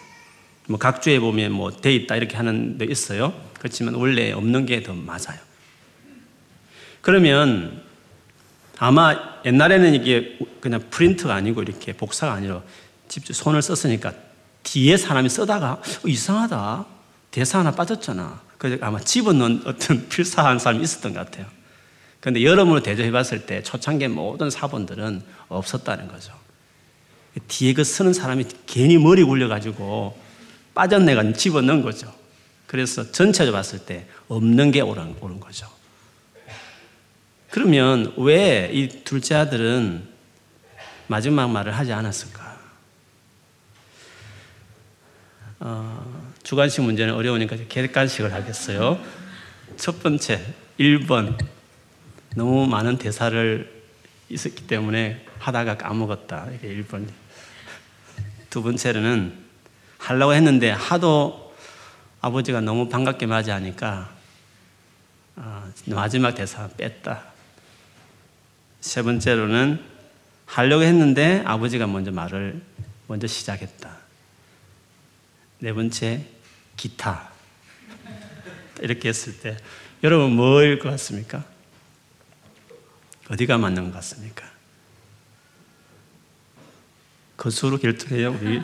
뭐 0.71 0.79
각주에 0.79 1.19
보면 1.19 1.51
뭐 1.51 1.73
돼 1.73 1.93
있다 1.93 2.15
이렇게 2.15 2.37
하는 2.37 2.79
데 2.79 2.85
있어요. 2.85 3.35
그렇지만 3.59 3.95
원래 3.95 4.31
없는 4.31 4.67
게 4.67 4.83
더 4.85 4.95
맞아요. 4.95 5.39
그러면 7.01 7.83
아마 8.79 9.41
옛날에는 9.45 9.95
이게 9.95 10.39
그냥 10.61 10.81
프린트가 10.91 11.35
아니고 11.35 11.63
이렇게 11.63 11.93
복사가 11.93 12.33
아니라 12.35 12.63
직접 13.09 13.35
손을 13.35 13.63
썼으니까 13.63 14.13
뒤에 14.63 14.97
사람이 14.97 15.29
쓰다가 15.29 15.73
어, 15.73 16.09
이상하다. 16.09 16.87
대사 17.33 17.59
하나 17.59 17.73
빠졌잖아. 17.73 18.41
그래서 18.57 18.85
아마 18.85 19.01
집어넣은 19.01 19.63
어떤 19.67 20.07
필사한 20.09 20.61
사람이 20.61 20.85
있었던 20.85 21.15
것 21.15 21.21
같아요. 21.25 21.47
그런데 22.21 22.45
여러모로 22.45 22.83
대조해 22.83 23.11
봤을 23.11 23.45
때 23.47 23.63
초창기 23.63 24.07
모든 24.09 24.51
사본들은 24.51 25.23
없었다는 25.49 26.07
거죠. 26.09 26.33
뒤에 27.49 27.73
그 27.73 27.83
쓰는 27.83 28.13
사람이 28.13 28.45
괜히 28.67 28.99
머리 28.99 29.25
굴려가지고 29.25 30.30
빠졌네가 30.75 31.33
집어넣은 31.33 31.83
거죠. 31.83 32.13
그래서 32.67 33.11
전체적으로 33.11 33.57
봤을 33.57 33.81
때 33.81 34.07
없는 34.29 34.71
게 34.71 34.81
옳은, 34.81 35.17
옳은 35.21 35.41
거죠. 35.41 35.69
그러면 37.51 38.15
왜 38.17 38.71
이 38.73 38.89
둘째 39.03 39.35
아들은 39.35 40.09
마지막 41.09 41.51
말을 41.51 41.77
하지 41.77 41.93
않았을까? 41.93 42.61
어, 45.59 46.33
주관식 46.45 46.83
문제는 46.83 47.13
어려우니까 47.15 47.57
객관식을 47.69 48.33
하겠어요. 48.33 48.99
첫 49.77 50.01
번째, 50.03 50.55
1번. 50.79 51.37
너무 52.37 52.67
많은 52.67 52.97
대사를 52.97 53.83
있었기 54.29 54.69
때문에 54.69 55.27
하다가 55.41 55.77
까먹었다. 55.77 56.49
이게 56.55 56.69
1번. 56.77 57.09
두 58.49 58.63
번째로는 58.63 59.37
하려고 60.01 60.33
했는데 60.33 60.71
하도 60.71 61.55
아버지가 62.23 62.63
너무 62.63 62.89
반갑게 62.89 63.27
맞이하니까 63.27 64.11
어, 65.37 65.71
마지막 65.87 66.35
대사 66.35 66.69
뺐다. 66.69 67.23
세 68.81 69.03
번째로는 69.03 69.85
하려고 70.47 70.83
했는데 70.83 71.43
아버지가 71.45 71.87
먼저 71.87 72.11
말을 72.11 72.61
먼저 73.07 73.27
시작했다. 73.27 73.97
네 75.59 75.73
번째, 75.73 76.27
기타. 76.77 77.31
이렇게 78.81 79.11
했을 79.11 79.39
때 79.39 79.59
여러분 80.03 80.35
뭐일 80.35 80.79
것 80.79 80.89
같습니까? 80.91 81.45
어디가 83.31 83.59
맞는 83.59 83.85
것 83.85 83.93
같습니까? 83.93 84.49
거수로 87.37 87.79
결정해요, 87.79 88.37
우리 88.41 88.63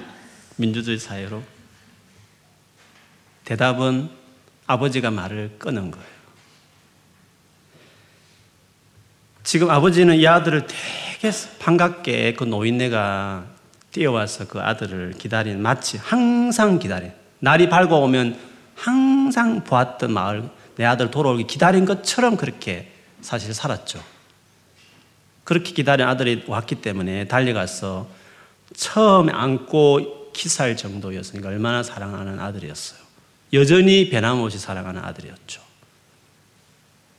민주주의 0.56 0.98
사회로. 0.98 1.42
대답은 3.44 4.10
아버지가 4.66 5.10
말을 5.10 5.56
끊은 5.58 5.90
거예요. 5.90 6.16
지금 9.44 9.70
아버지는 9.70 10.16
이 10.16 10.26
아들을 10.26 10.66
되게 10.66 11.32
반갑게 11.60 12.34
그 12.34 12.44
노인네가 12.44 13.46
뛰어와서 13.92 14.48
그 14.48 14.60
아들을 14.60 15.14
기다린 15.18 15.62
마치 15.62 15.96
항상 15.98 16.80
기다린 16.80 17.12
날이 17.38 17.68
밝아오면 17.68 18.38
항상 18.74 19.62
보았던 19.62 20.12
마을 20.12 20.50
내 20.74 20.84
아들 20.84 21.10
돌아오기 21.10 21.46
기다린 21.46 21.84
것처럼 21.84 22.36
그렇게 22.36 22.92
사실 23.20 23.54
살았죠. 23.54 24.02
그렇게 25.44 25.72
기다린 25.72 26.06
아들이 26.06 26.44
왔기 26.46 26.76
때문에 26.76 27.28
달려가서 27.28 28.08
처음에 28.74 29.32
안고 29.32 30.25
키살 30.36 30.76
정도였으니까 30.76 31.48
얼마나 31.48 31.82
사랑하는 31.82 32.38
아들이었어요. 32.38 33.00
여전히 33.54 34.10
변함없이 34.10 34.58
사랑하는 34.58 35.02
아들이었죠. 35.02 35.62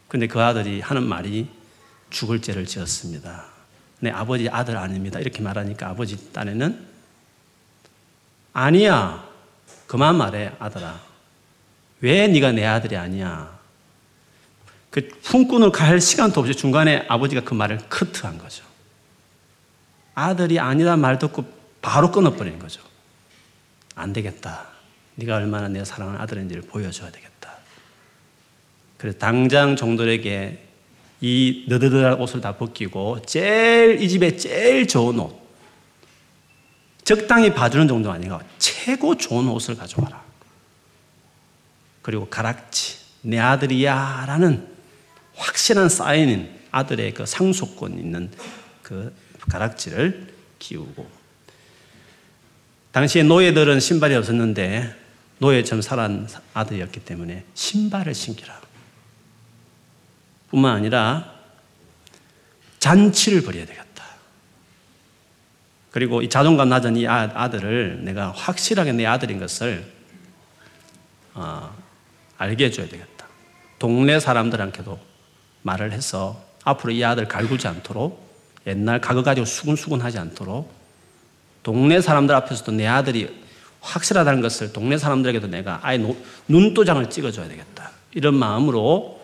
근데 0.07 0.27
그 0.27 0.39
아들이 0.39 0.79
하는 0.81 1.03
말이 1.03 1.49
죽을 2.11 2.41
죄를 2.41 2.67
지었습니다. 2.67 3.45
내 4.01 4.11
아버지 4.11 4.47
아들 4.47 4.77
아닙니다. 4.77 5.19
이렇게 5.19 5.41
말하니까 5.41 5.89
아버지 5.89 6.31
딴에는 6.31 6.85
아니야. 8.53 9.27
그만 9.87 10.15
말해 10.15 10.51
아들아. 10.59 11.01
왜 12.01 12.27
네가 12.27 12.51
내 12.51 12.65
아들이 12.65 12.95
아니야? 12.95 13.57
그 14.91 15.09
품꾼을 15.23 15.71
갈 15.71 15.99
시간도 15.99 16.39
없이 16.39 16.53
중간에 16.53 17.05
아버지가 17.07 17.41
그 17.41 17.55
말을 17.55 17.79
커트한 17.89 18.37
거죠. 18.37 18.63
아들이 20.13 20.59
아니란 20.59 20.99
말 20.99 21.17
듣고 21.17 21.45
바로 21.81 22.11
끊어버리는 22.11 22.59
거죠. 22.59 22.87
안 23.97 24.13
되겠다. 24.13 24.67
네가 25.15 25.35
얼마나 25.35 25.67
내 25.67 25.83
사랑하는 25.83 26.21
아들인지를 26.21 26.63
보여줘야 26.63 27.11
되겠다. 27.11 27.57
그래서 28.97 29.17
당장 29.17 29.75
종들에게 29.75 30.63
이 31.21 31.65
너드드한 31.67 32.21
옷을 32.21 32.41
다 32.41 32.55
벗기고 32.55 33.23
제일 33.25 34.01
이 34.01 34.07
집에 34.07 34.37
제일 34.37 34.87
좋은 34.87 35.19
옷 35.19 35.47
적당히 37.03 37.53
봐주는 37.53 37.87
정도 37.87 38.11
아닌가 38.11 38.39
최고 38.59 39.17
좋은 39.17 39.47
옷을 39.47 39.75
가져와라 39.75 40.23
그리고 42.03 42.27
가락지 42.27 42.97
내 43.21 43.39
아들이야 43.39 44.25
라는 44.27 44.67
확실한 45.35 45.89
사인인 45.89 46.51
아들의 46.71 47.13
그 47.13 47.25
상속권 47.25 47.97
있는 47.97 48.29
그 48.83 49.15
가락지를 49.49 50.33
키우고 50.59 51.16
당시에 52.97 53.21
노예들은 53.21 53.79
신발이 53.79 54.15
없었는데 54.15 54.91
노예처럼 55.37 55.83
살아난 55.83 56.27
아들이었기 56.55 57.01
때문에 57.01 57.43
신발을 57.53 58.15
신기라 58.15 58.59
뿐만 60.49 60.77
아니라 60.77 61.31
잔치를 62.79 63.43
벌여야 63.43 63.67
되겠다. 63.67 64.03
그리고 65.91 66.23
이 66.23 66.29
자존감 66.29 66.69
낮은 66.69 66.97
이 66.97 67.07
아, 67.07 67.29
아들을 67.35 68.03
내가 68.03 68.31
확실하게 68.31 68.93
내 68.93 69.05
아들인 69.05 69.37
것을 69.37 69.85
어, 71.35 71.71
알게 72.39 72.65
해줘야 72.65 72.87
되겠다. 72.87 73.27
동네 73.77 74.19
사람들한테도 74.19 74.99
말을 75.61 75.91
해서 75.91 76.43
앞으로 76.63 76.93
이 76.93 77.05
아들 77.05 77.27
갈구지 77.27 77.67
않도록 77.67 78.27
옛날 78.65 78.99
가거 78.99 79.21
가지고 79.21 79.45
수근수근 79.45 80.01
하지 80.01 80.17
않도록 80.17 80.76
동네 81.63 82.01
사람들 82.01 82.33
앞에서도 82.35 82.71
내 82.73 82.87
아들이 82.87 83.29
확실하다는 83.81 84.41
것을 84.41 84.73
동네 84.73 84.97
사람들에게도 84.97 85.47
내가 85.47 85.79
아예 85.83 85.99
눈도장을 86.47 87.09
찍어줘야 87.09 87.47
되겠다. 87.47 87.91
이런 88.13 88.35
마음으로 88.35 89.21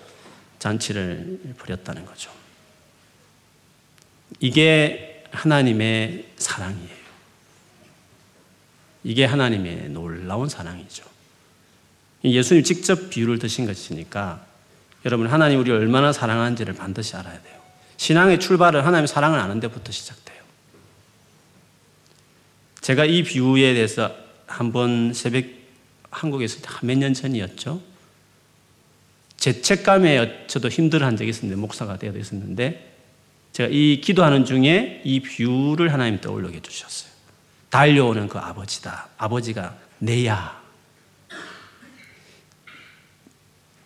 잔치를 0.60 1.56
벌였다는 1.58 2.06
거죠. 2.06 2.32
이게 4.40 5.24
하나님의 5.32 6.26
사랑이에요. 6.38 7.04
이게 9.04 9.26
하나님의 9.26 9.90
놀라운 9.90 10.48
사랑이죠. 10.48 11.04
예수님 12.24 12.64
직접 12.64 13.10
비유를 13.10 13.40
드신 13.40 13.66
것이니까 13.66 14.46
여러분 15.06 15.28
하나님 15.28 15.60
우리 15.60 15.72
얼마나 15.72 16.14
사랑하는지를 16.14 16.76
반드시 16.76 17.16
알아야 17.18 17.42
돼요. 17.42 17.62
신앙의 17.98 18.40
출발은 18.40 18.82
하나님 18.82 19.08
사랑을 19.08 19.40
아는 19.40 19.60
데부터 19.60 19.92
시작돼요. 19.92 20.43
제가 22.84 23.06
이 23.06 23.24
비유에 23.24 23.74
대해서 23.74 24.14
한번 24.46 25.14
새벽 25.14 25.46
한국에서 26.12 26.60
몇 26.84 26.98
년 26.98 27.14
전이었죠. 27.14 27.82
죄책감에 29.38 30.48
저도 30.48 30.68
힘들어한 30.68 31.16
적이 31.16 31.30
있었는데 31.30 31.60
목사가 31.60 31.98
되어 31.98 32.12
있었는데 32.12 32.94
제가 33.54 33.70
이 33.72 34.02
기도하는 34.02 34.44
중에 34.46 35.02
이 35.06 35.22
비유를 35.22 35.94
하나님 35.94 36.20
떠올리게 36.20 36.58
해주셨어요. 36.58 37.12
달려오는 37.70 38.28
그 38.28 38.38
아버지다. 38.38 39.10
아버지가 39.18 39.78
내야. 40.00 40.62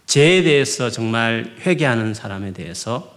죄에 0.07 0.41
대해서 0.41 0.89
정말 0.89 1.55
회개하는 1.59 2.15
사람에 2.15 2.53
대해서 2.53 3.15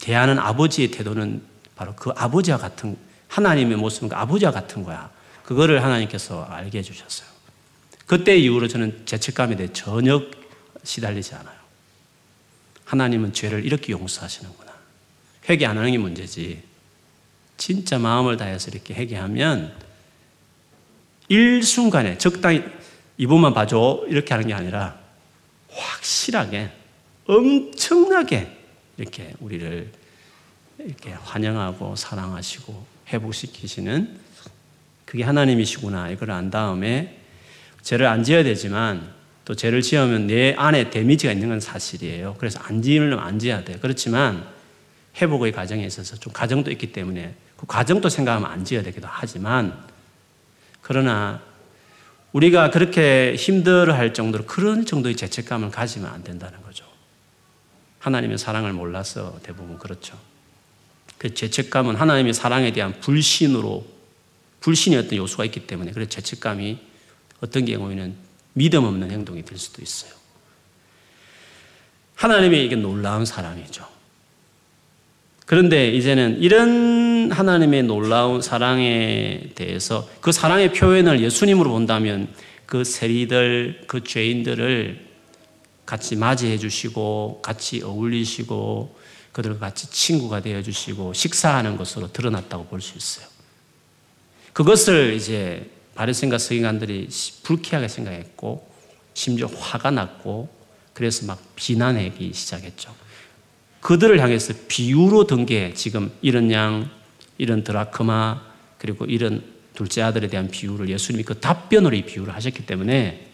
대하는 0.00 0.40
아버지의 0.40 0.90
태도는 0.90 1.42
바로 1.76 1.94
그 1.94 2.10
아버지와 2.16 2.58
같은 2.58 2.96
하나님의 3.34 3.76
모습은 3.78 4.10
그 4.10 4.16
아버지와 4.16 4.52
같은 4.52 4.84
거야. 4.84 5.10
그거를 5.42 5.82
하나님께서 5.82 6.44
알게 6.44 6.78
해주셨어요. 6.78 7.28
그때 8.06 8.36
이후로 8.36 8.68
저는 8.68 9.06
죄책감에 9.06 9.56
대해 9.56 9.72
전혀 9.72 10.22
시달리지 10.84 11.34
않아요. 11.34 11.56
하나님은 12.84 13.32
죄를 13.32 13.64
이렇게 13.64 13.92
용서하시는구나. 13.92 14.72
회개 15.48 15.66
안 15.66 15.78
하는 15.78 15.90
게 15.90 15.98
문제지. 15.98 16.62
진짜 17.56 17.98
마음을 17.98 18.36
다해서 18.36 18.70
이렇게 18.70 18.94
회개하면 18.94 19.74
일순간에 21.28 22.18
적당히 22.18 22.62
이번만 23.16 23.52
봐줘 23.52 24.04
이렇게 24.06 24.32
하는 24.32 24.46
게 24.46 24.54
아니라 24.54 24.96
확실하게 25.70 26.70
엄청나게 27.26 28.56
이렇게 28.96 29.34
우리를 29.40 29.90
이렇게 30.78 31.12
환영하고 31.12 31.96
사랑하시고 31.96 32.93
회복시키시는 33.08 34.18
그게 35.04 35.22
하나님이시구나 35.24 36.10
이걸 36.10 36.30
안 36.30 36.50
다음에 36.50 37.20
죄를 37.82 38.06
안 38.06 38.24
지어야 38.24 38.42
되지만 38.42 39.12
또 39.44 39.54
죄를 39.54 39.82
지으면 39.82 40.26
내 40.26 40.54
안에 40.56 40.90
데미지가 40.90 41.32
있는 41.32 41.50
건 41.50 41.60
사실이에요. 41.60 42.36
그래서 42.38 42.58
안 42.60 42.80
지으려면 42.80 43.18
안 43.18 43.38
지어야 43.38 43.62
돼. 43.62 43.78
그렇지만 43.80 44.46
회복의 45.20 45.52
과정에 45.52 45.84
있어서 45.84 46.16
좀 46.16 46.32
과정도 46.32 46.70
있기 46.70 46.92
때문에 46.92 47.34
그 47.56 47.66
과정도 47.66 48.08
생각하면 48.08 48.50
안 48.50 48.64
지어야 48.64 48.82
되기도 48.82 49.06
하지만 49.08 49.78
그러나 50.80 51.40
우리가 52.32 52.70
그렇게 52.70 53.36
힘들어 53.36 53.94
할 53.94 54.12
정도로 54.12 54.44
그런 54.46 54.84
정도의 54.84 55.14
죄책감을 55.14 55.70
가지면 55.70 56.10
안 56.10 56.24
된다는 56.24 56.60
거죠. 56.62 56.84
하나님의 58.00 58.38
사랑을 58.38 58.72
몰라서 58.72 59.38
대부분 59.42 59.78
그렇죠. 59.78 60.18
그 61.18 61.34
죄책감은 61.34 61.96
하나님의 61.96 62.34
사랑에 62.34 62.72
대한 62.72 62.98
불신으로 63.00 63.86
불신이 64.60 64.96
어떤 64.96 65.18
요소가 65.18 65.44
있기 65.46 65.66
때문에 65.66 65.92
그래서 65.92 66.08
죄책감이 66.10 66.78
어떤 67.40 67.64
경우에는 67.64 68.14
믿음 68.54 68.84
없는 68.84 69.10
행동이 69.10 69.44
될 69.44 69.58
수도 69.58 69.82
있어요. 69.82 70.12
하나님의 72.14 72.64
이게 72.64 72.76
놀라운 72.76 73.24
사랑이죠. 73.24 73.86
그런데 75.46 75.90
이제는 75.90 76.40
이런 76.40 77.30
하나님의 77.30 77.82
놀라운 77.82 78.40
사랑에 78.40 79.50
대해서 79.54 80.08
그 80.20 80.32
사랑의 80.32 80.72
표현을 80.72 81.20
예수님으로 81.20 81.70
본다면 81.70 82.28
그 82.64 82.84
세리들, 82.84 83.84
그 83.86 84.02
죄인들을 84.02 85.04
같이 85.84 86.16
맞이해 86.16 86.56
주시고 86.56 87.40
같이 87.42 87.82
어울리시고 87.82 88.96
그들과 89.34 89.58
같이 89.58 89.90
친구가 89.90 90.40
되어 90.40 90.62
주시고 90.62 91.12
식사하는 91.12 91.76
것으로 91.76 92.10
드러났다고 92.12 92.66
볼 92.66 92.80
수 92.80 92.96
있어요. 92.96 93.26
그것을 94.52 95.14
이제 95.14 95.68
바리새인과 95.96 96.38
서기관들이 96.38 97.08
불쾌하게 97.42 97.88
생각했고 97.88 98.72
심지어 99.12 99.48
화가 99.48 99.90
났고 99.90 100.48
그래서 100.92 101.26
막 101.26 101.42
비난하기 101.56 102.32
시작했죠. 102.32 102.94
그들을 103.80 104.20
향해서 104.20 104.54
비유로 104.68 105.26
든 105.26 105.44
게 105.46 105.74
지금 105.74 106.12
이런 106.22 106.50
양, 106.52 106.88
이런 107.36 107.64
드라크마 107.64 108.40
그리고 108.78 109.04
이런 109.04 109.42
둘째 109.74 110.02
아들에 110.02 110.28
대한 110.28 110.48
비유를 110.48 110.88
예수님이 110.88 111.24
그 111.24 111.40
답변으로 111.40 111.96
이 111.96 112.02
비유를 112.02 112.32
하셨기 112.36 112.66
때문에 112.66 113.28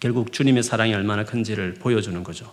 결국 0.00 0.32
주님의 0.32 0.64
사랑이 0.64 0.92
얼마나 0.92 1.24
큰지를 1.24 1.74
보여주는 1.74 2.20
거죠. 2.24 2.52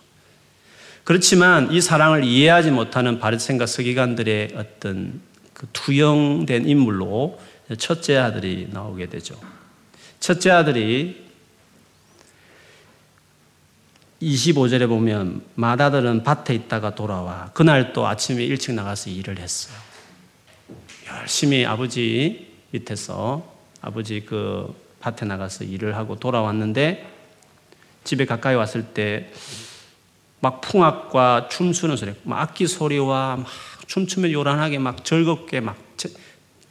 그렇지만 1.09 1.71
이 1.71 1.81
사랑을 1.81 2.23
이해하지 2.23 2.69
못하는 2.69 3.17
바리새인과 3.17 3.65
서기관들의 3.65 4.49
어떤 4.55 5.19
그 5.55 5.65
투영된 5.73 6.67
인물로 6.67 7.39
첫째 7.79 8.17
아들이 8.17 8.69
나오게 8.71 9.07
되죠. 9.07 9.33
첫째 10.19 10.51
아들이 10.51 11.25
25절에 14.21 14.87
보면 14.87 15.41
마다들은 15.55 16.21
밭에 16.21 16.53
있다가 16.53 16.93
돌아와 16.93 17.49
그날 17.55 17.91
또 17.91 18.05
아침에 18.05 18.43
일찍 18.43 18.73
나가서 18.73 19.09
일을 19.09 19.39
했어요. 19.39 19.75
열심히 21.07 21.65
아버지 21.65 22.53
밑에서 22.69 23.51
아버지 23.81 24.23
그 24.27 24.75
밭에 24.99 25.25
나가서 25.25 25.63
일을 25.63 25.95
하고 25.97 26.19
돌아왔는데 26.19 27.11
집에 28.03 28.25
가까이 28.27 28.53
왔을 28.53 28.83
때 28.83 29.31
막 30.41 30.61
풍악과 30.61 31.49
춤추는 31.49 31.97
소리, 31.97 32.13
막 32.23 32.41
악기 32.41 32.67
소리와 32.67 33.37
막 33.37 33.47
춤추며 33.87 34.31
요란하게 34.31 34.79
막 34.79 35.03
즐겁게 35.03 35.59
막 35.59 35.77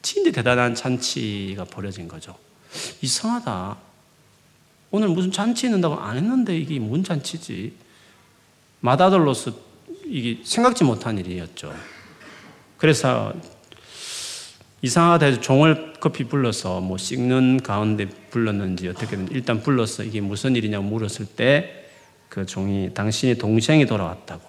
진짜 0.03 0.31
대단한 0.31 0.75
잔치가 0.75 1.65
벌어진 1.65 2.09
거죠. 2.09 2.37
이상하다. 3.03 3.77
오늘 4.91 5.09
무슨 5.09 5.31
잔치 5.31 5.67
있는다고 5.67 5.97
안 5.97 6.17
했는데 6.17 6.57
이게 6.57 6.79
뭔 6.79 7.05
잔치지? 7.05 7.75
마다들로서 8.81 9.53
이게 10.07 10.41
생각지 10.45 10.85
못한 10.85 11.19
일이었죠. 11.19 11.75
그래서 12.79 13.35
이상하다 14.81 15.27
해서 15.27 15.41
종을 15.41 15.95
급히 16.01 16.25
불러서 16.25 16.81
뭐 16.81 16.97
씻는 16.97 17.63
가운데 17.63 18.07
불렀는지 18.07 18.89
어떻게든 18.89 19.29
일단 19.33 19.61
불러서 19.61 20.05
이게 20.05 20.21
무슨 20.21 20.55
일이냐고 20.55 20.85
물었을 20.85 21.27
때 21.27 21.88
그 22.29 22.47
종이 22.47 22.93
당신의 22.93 23.39
동생이 23.39 23.87
돌아왔다고. 23.87 24.43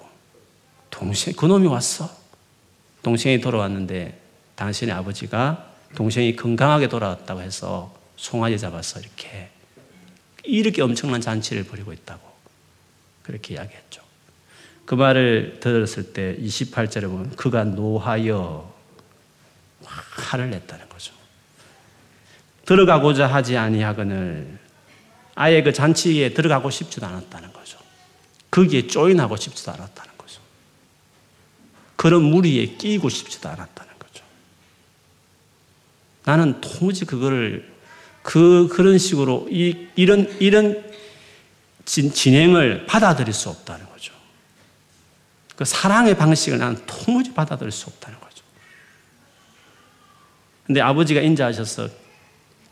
동생, 0.90 1.34
그놈이 1.36 1.68
왔어. 1.68 2.10
동생이 3.04 3.40
돌아왔는데 3.40 4.20
당신의 4.56 4.94
아버지가 4.94 5.66
동생이 5.96 6.36
건강하게 6.36 6.90
돌아왔다고 6.90 7.42
해서 7.42 7.96
송아지 8.18 8.60
잡아서 8.60 9.00
이렇게 9.00 9.50
이렇게 10.44 10.82
엄청난 10.82 11.22
잔치를 11.22 11.64
벌이고 11.64 11.94
있다고 11.94 12.22
그렇게 13.24 13.54
이야기했죠. 13.54 14.02
그 14.86 14.96
말을 14.96 15.60
들었을 15.60 16.14
때 16.14 16.36
28절에 16.40 17.04
보면 17.04 17.36
그가 17.36 17.64
노하여 17.64 18.74
화를 19.86 20.50
냈다는 20.50 20.90
거죠. 20.90 21.14
들어가고자 22.66 23.28
하지 23.28 23.56
아니하거늘 23.58 24.59
아예 25.42 25.64
그 25.64 25.72
잔치에 25.72 26.34
들어가고 26.34 26.70
싶지도 26.70 27.08
않았다는 27.08 27.54
거죠. 27.54 27.78
거기에 28.52 28.88
조인하고 28.88 29.38
싶지도 29.38 29.72
않았다는 29.72 30.18
거죠. 30.18 30.42
그런 31.96 32.24
무리에 32.24 32.66
끼고 32.76 33.08
싶지도 33.08 33.48
않았다는 33.48 33.94
거죠. 34.00 34.26
나는 36.26 36.60
도무지 36.60 37.06
그거를 37.06 37.74
그 38.22 38.68
그런 38.68 38.98
식으로 38.98 39.48
이, 39.50 39.88
이런 39.96 40.30
이런 40.42 40.84
진, 41.86 42.12
진행을 42.12 42.86
받아들일 42.86 43.34
수 43.34 43.48
없다는 43.48 43.86
거죠. 43.86 44.12
그 45.56 45.64
사랑의 45.64 46.18
방식을 46.18 46.58
나는 46.58 46.86
도무지 46.86 47.34
받아들일 47.34 47.72
수 47.72 47.88
없다는 47.88 48.20
거죠. 48.20 48.44
근데 50.68 50.82
아버지가 50.82 51.22
인자하셔서 51.22 51.88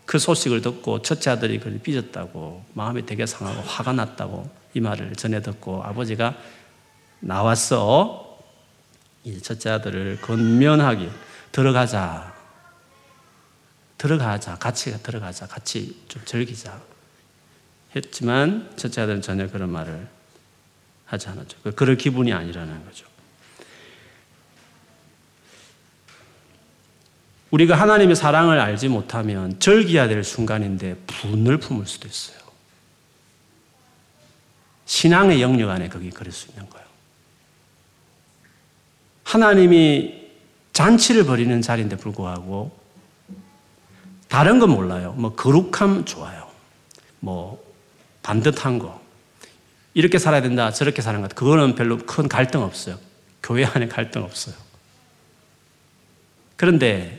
그 0.08 0.18
소식을 0.18 0.62
듣고 0.62 1.02
첫째 1.02 1.28
아들이 1.28 1.58
그걸 1.58 1.78
삐졌다고 1.80 2.64
마음이 2.72 3.04
되게 3.04 3.26
상하고 3.26 3.60
화가 3.60 3.92
났다고 3.92 4.48
이 4.72 4.80
말을 4.80 5.14
전해 5.16 5.42
듣고 5.42 5.84
아버지가 5.84 6.34
나왔어. 7.20 8.38
이제 9.22 9.38
첫째 9.38 9.68
아들을 9.68 10.22
건면하기. 10.22 11.10
들어가자. 11.52 12.34
들어가자. 13.98 14.56
같이 14.56 15.02
들어가자. 15.02 15.46
같이 15.46 16.02
좀 16.08 16.22
즐기자 16.24 16.80
했지만 17.94 18.72
첫째 18.76 19.02
아들은 19.02 19.20
전혀 19.20 19.46
그런 19.46 19.68
말을 19.68 20.08
하지 21.04 21.28
않았죠. 21.28 21.58
그럴 21.76 21.98
기분이 21.98 22.32
아니라는 22.32 22.82
거죠. 22.86 23.04
우리가 27.50 27.74
하나님의 27.76 28.14
사랑을 28.14 28.60
알지 28.60 28.88
못하면 28.88 29.58
절기해야 29.58 30.08
될 30.08 30.22
순간인데 30.22 30.96
분을 31.06 31.58
품을 31.58 31.86
수도 31.86 32.06
있어요. 32.06 32.38
신앙의 34.84 35.40
영역 35.40 35.70
안에 35.70 35.88
거기 35.88 36.10
그럴 36.10 36.32
수 36.32 36.48
있는 36.48 36.68
거예요. 36.68 36.86
하나님이 39.24 40.28
잔치를 40.72 41.24
벌이는 41.24 41.60
자리인데 41.60 41.96
불구하고 41.96 42.76
다른 44.28 44.58
건 44.58 44.70
몰라요. 44.70 45.14
뭐 45.16 45.34
거룩함 45.34 46.04
좋아요. 46.04 46.48
뭐 47.20 47.62
반듯한 48.22 48.78
거 48.78 49.00
이렇게 49.94 50.18
살아야 50.18 50.42
된다 50.42 50.70
저렇게 50.70 51.02
사는 51.02 51.20
것 51.20 51.34
그거는 51.34 51.74
별로 51.74 51.98
큰 51.98 52.28
갈등 52.28 52.62
없어요. 52.62 52.98
교회 53.42 53.64
안에 53.64 53.88
갈등 53.88 54.22
없어요. 54.22 54.54
그런데 56.56 57.17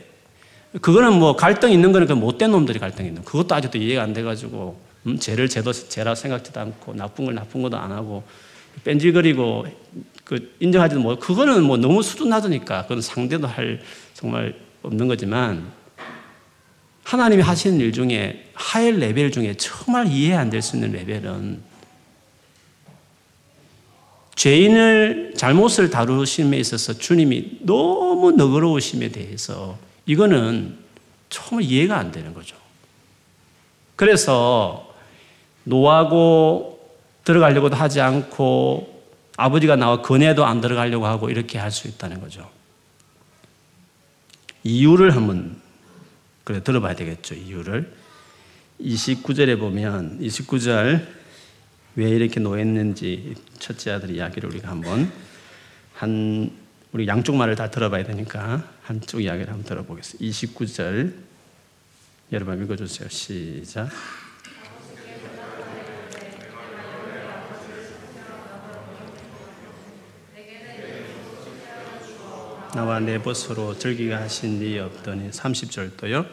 그거는 0.80 1.18
뭐 1.18 1.34
갈등 1.34 1.72
있는 1.72 1.92
거는 1.92 2.06
그 2.06 2.12
못된 2.12 2.50
놈들이 2.50 2.78
갈등 2.78 3.06
있는 3.06 3.24
그것도 3.24 3.54
아직도 3.54 3.78
이해가 3.78 4.02
안 4.02 4.12
돼가지고 4.12 4.80
음, 5.06 5.18
죄를 5.18 5.48
죄도 5.48 5.72
죄라 5.72 6.14
생각지도 6.14 6.60
않고 6.60 6.94
나쁜 6.94 7.24
걸 7.24 7.34
나쁜 7.34 7.62
것도 7.62 7.76
안 7.76 7.90
하고 7.90 8.22
뺀질거리고 8.84 9.66
그 10.24 10.54
인정하지도 10.60 11.00
못 11.00 11.18
그거는 11.18 11.64
뭐 11.64 11.76
너무 11.76 12.02
수준 12.02 12.28
낮으니까 12.28 12.82
그건 12.82 13.00
상대도 13.00 13.48
할 13.48 13.80
정말 14.14 14.54
없는 14.82 15.08
거지만 15.08 15.72
하나님이 17.02 17.42
하시는 17.42 17.80
일 17.80 17.90
중에 17.92 18.50
하일 18.54 19.00
레벨 19.00 19.32
중에 19.32 19.54
정말 19.56 20.06
이해 20.06 20.34
안 20.34 20.50
될 20.50 20.62
수 20.62 20.76
있는 20.76 20.92
레벨은 20.92 21.60
죄인을 24.36 25.34
잘못을 25.36 25.90
다루심에 25.90 26.56
있어서 26.58 26.92
주님이 26.94 27.58
너무 27.62 28.30
너그러우심에 28.32 29.08
대해서 29.08 29.76
이거는 30.10 30.76
정말 31.28 31.62
이해가 31.62 31.96
안 31.96 32.10
되는 32.10 32.34
거죠. 32.34 32.56
그래서 33.94 34.92
노하고 35.62 36.98
들어가려고도 37.22 37.76
하지 37.76 38.00
않고 38.00 39.04
아버지가 39.36 39.76
나와 39.76 40.02
건해도 40.02 40.44
안 40.44 40.60
들어가려고 40.60 41.06
하고 41.06 41.30
이렇게 41.30 41.58
할 41.58 41.70
수 41.70 41.86
있다는 41.86 42.20
거죠. 42.20 42.50
이유를 44.64 45.14
한번 45.14 45.60
그래 46.42 46.60
들어봐야 46.60 46.96
되겠죠. 46.96 47.36
이유를 47.36 47.94
29절에 48.80 49.60
보면 49.60 50.18
29절 50.18 51.06
왜 51.94 52.10
이렇게 52.10 52.40
노했는지 52.40 53.36
첫째 53.60 53.92
아들 53.92 54.10
이야기를 54.10 54.50
우리가 54.50 54.70
한번 54.70 55.12
한 55.94 56.50
우리 56.92 57.06
양쪽 57.06 57.36
말을 57.36 57.54
다 57.54 57.70
들어봐야 57.70 58.02
되니까 58.02 58.64
한쪽 58.82 59.20
이야기를 59.20 59.48
한번 59.52 59.64
들어보겠습니다. 59.64 60.24
29절 60.24 61.12
여러분 62.32 62.62
읽어주세요. 62.62 63.08
시작. 63.08 63.88
나와 72.74 73.00
내 73.00 73.20
벗으로 73.20 73.76
즐기게 73.76 74.12
하신 74.14 74.62
이 74.62 74.78
없더니 74.78 75.30
30절도요. 75.30 76.26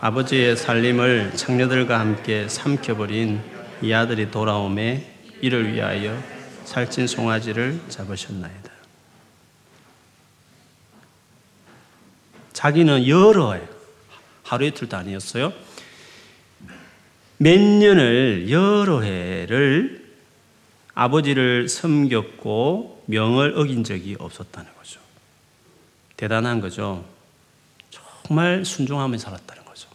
아버지의 0.00 0.56
살림을 0.56 1.32
창녀들과 1.34 1.98
함께 1.98 2.48
삼켜버린 2.48 3.40
이 3.82 3.92
아들이 3.92 4.30
돌아오매 4.30 5.04
이를 5.40 5.72
위하여 5.72 6.18
살찐 6.64 7.06
송아지를 7.06 7.80
잡으셨나이다. 7.88 8.67
자기는 12.58 13.06
여러 13.06 13.52
해, 13.52 13.62
하루 14.42 14.66
이틀도 14.66 14.96
아니었어요. 14.96 15.52
몇 17.36 17.56
년을 17.56 18.50
여러 18.50 19.00
해를 19.00 20.12
아버지를 20.92 21.68
섬겼고 21.68 23.04
명을 23.06 23.56
어긴 23.56 23.84
적이 23.84 24.16
없었다는 24.18 24.74
거죠. 24.74 24.98
대단한 26.16 26.60
거죠. 26.60 27.04
정말 28.24 28.64
순종하며 28.64 29.18
살았다는 29.18 29.64
거죠. 29.64 29.88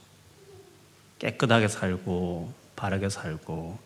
깨끗하게 1.20 1.68
살고 1.68 2.54
바르게 2.78 3.10
살고 3.10 3.78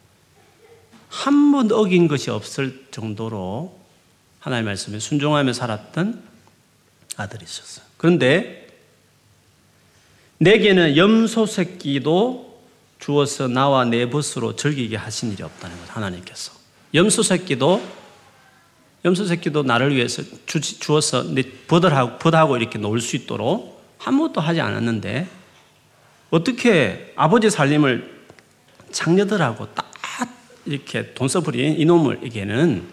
한 1.09 1.51
번 1.51 1.71
어긴 1.71 2.07
것이 2.07 2.29
없을 2.29 2.85
정도로 2.91 3.75
하나님 4.39 4.65
말씀에 4.65 4.99
순종하며 4.99 5.53
살았던 5.53 6.21
아들이 7.15 7.43
있었어요. 7.43 7.83
그런데 7.97 8.66
내게는 10.39 10.97
염소 10.97 11.45
새끼도 11.45 12.61
주어서 12.99 13.47
나와 13.47 13.85
내 13.85 14.09
벗으로 14.09 14.55
즐기게 14.55 14.95
하신 14.95 15.31
일이 15.31 15.43
없다는 15.43 15.77
것 15.79 15.95
하나님께서 15.95 16.51
염소 16.93 17.23
새끼도 17.23 17.81
염소 19.05 19.25
새끼도 19.25 19.63
나를 19.63 19.95
위해서 19.95 20.23
주, 20.45 20.59
주어서 20.59 21.23
내 21.23 21.43
벗하고 21.67 22.17
벗하고 22.17 22.57
이렇게 22.57 22.77
놀 22.77 22.99
수 22.99 23.15
있도록 23.15 23.77
아무것도 24.03 24.41
하지 24.41 24.61
않았는데 24.61 25.27
어떻게 26.29 27.13
아버지 27.15 27.49
살림을 27.49 28.25
장녀들하고 28.91 29.73
딱 29.73 29.91
이렇게 30.65 31.13
돈 31.13 31.27
써버린 31.27 31.79
이놈을에게는 31.79 32.87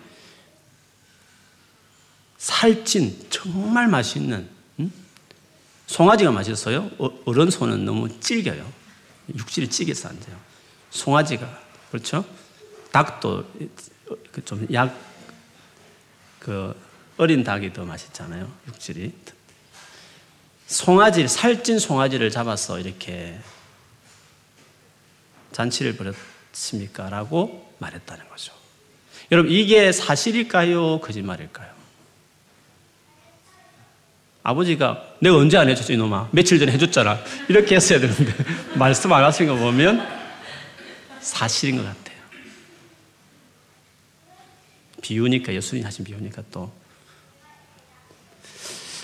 살찐 2.39 3.27
정말 3.31 3.89
맛있는 3.89 4.39
음? 4.39 4.54
송아지가 5.87 6.31
맛있어요. 6.31 6.91
어, 6.99 7.11
어른 7.25 7.51
손은 7.51 7.85
너무 7.85 8.21
질겨요. 8.21 8.71
육질이 9.35 9.69
찌개서 9.69 10.09
안 10.09 10.21
돼요. 10.21 10.37
송아지가 10.91 11.61
그렇죠. 11.91 12.25
닭도 12.93 13.45
그 14.33 14.45
좀약 14.45 14.97
그 16.39 16.75
어린 17.17 17.45
닭이 17.45 17.73
더 17.73 17.85
맛있잖아요. 17.85 18.51
육질이. 18.69 19.13
송아지, 20.67 21.29
살찐 21.29 21.79
송아지를 21.79 22.31
잡아서 22.31 22.79
이렇게 22.79 23.39
잔치를 25.53 25.97
벌였습니까? 25.97 27.11
라고 27.11 27.73
말했다는 27.79 28.29
거죠. 28.29 28.53
여러분, 29.31 29.53
이게 29.53 29.93
사실일까요? 29.93 31.01
거짓말일까요? 31.01 31.74
아버지가 34.45 35.03
내가 35.21 35.37
언제 35.37 35.57
안 35.57 35.69
해줬어, 35.71 35.95
이놈아? 35.95 36.29
며칠 36.31 36.59
전에 36.59 36.71
해줬잖아. 36.73 37.19
이렇게 37.49 37.77
했어야 37.77 37.99
되는데, 37.99 38.33
말씀 38.77 39.11
안 39.13 39.25
하신 39.25 39.47
거 39.47 39.57
보면 39.57 40.07
사실인 41.21 41.77
것 41.79 41.83
같아요. 41.83 42.19
비유니까, 45.01 45.55
예수님 45.55 45.85
하신 45.85 46.05
비유니까 46.05 46.43
또. 46.53 46.71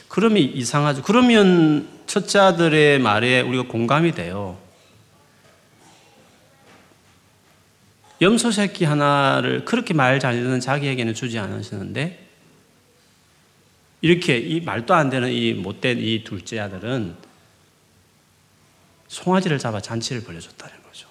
그러면 0.09 0.43
이상하죠. 0.43 1.03
그러면 1.03 1.89
첫째 2.07 2.39
아들의 2.39 2.99
말에 2.99 3.41
우리가 3.41 3.63
공감이 3.65 4.13
돼요. 4.13 4.59
염소 8.21 8.51
새끼 8.51 8.85
하나를 8.85 9.65
그렇게 9.65 9.95
말 9.95 10.19
잘 10.19 10.35
듣는 10.35 10.61
자기에게는 10.61 11.15
주지 11.15 11.39
않으시는데 11.39 12.30
이렇게 14.01 14.39
이 14.39 14.61
말도 14.61 14.95
안 14.95 15.11
되는 15.11 15.31
이 15.31 15.53
못된 15.55 15.99
이 15.99 16.25
둘째 16.25 16.59
아들은 16.59 17.15
송아지를 19.09 19.59
잡아 19.59 19.81
잔치를 19.81 20.23
벌여줬다는 20.23 20.83
거죠. 20.85 21.09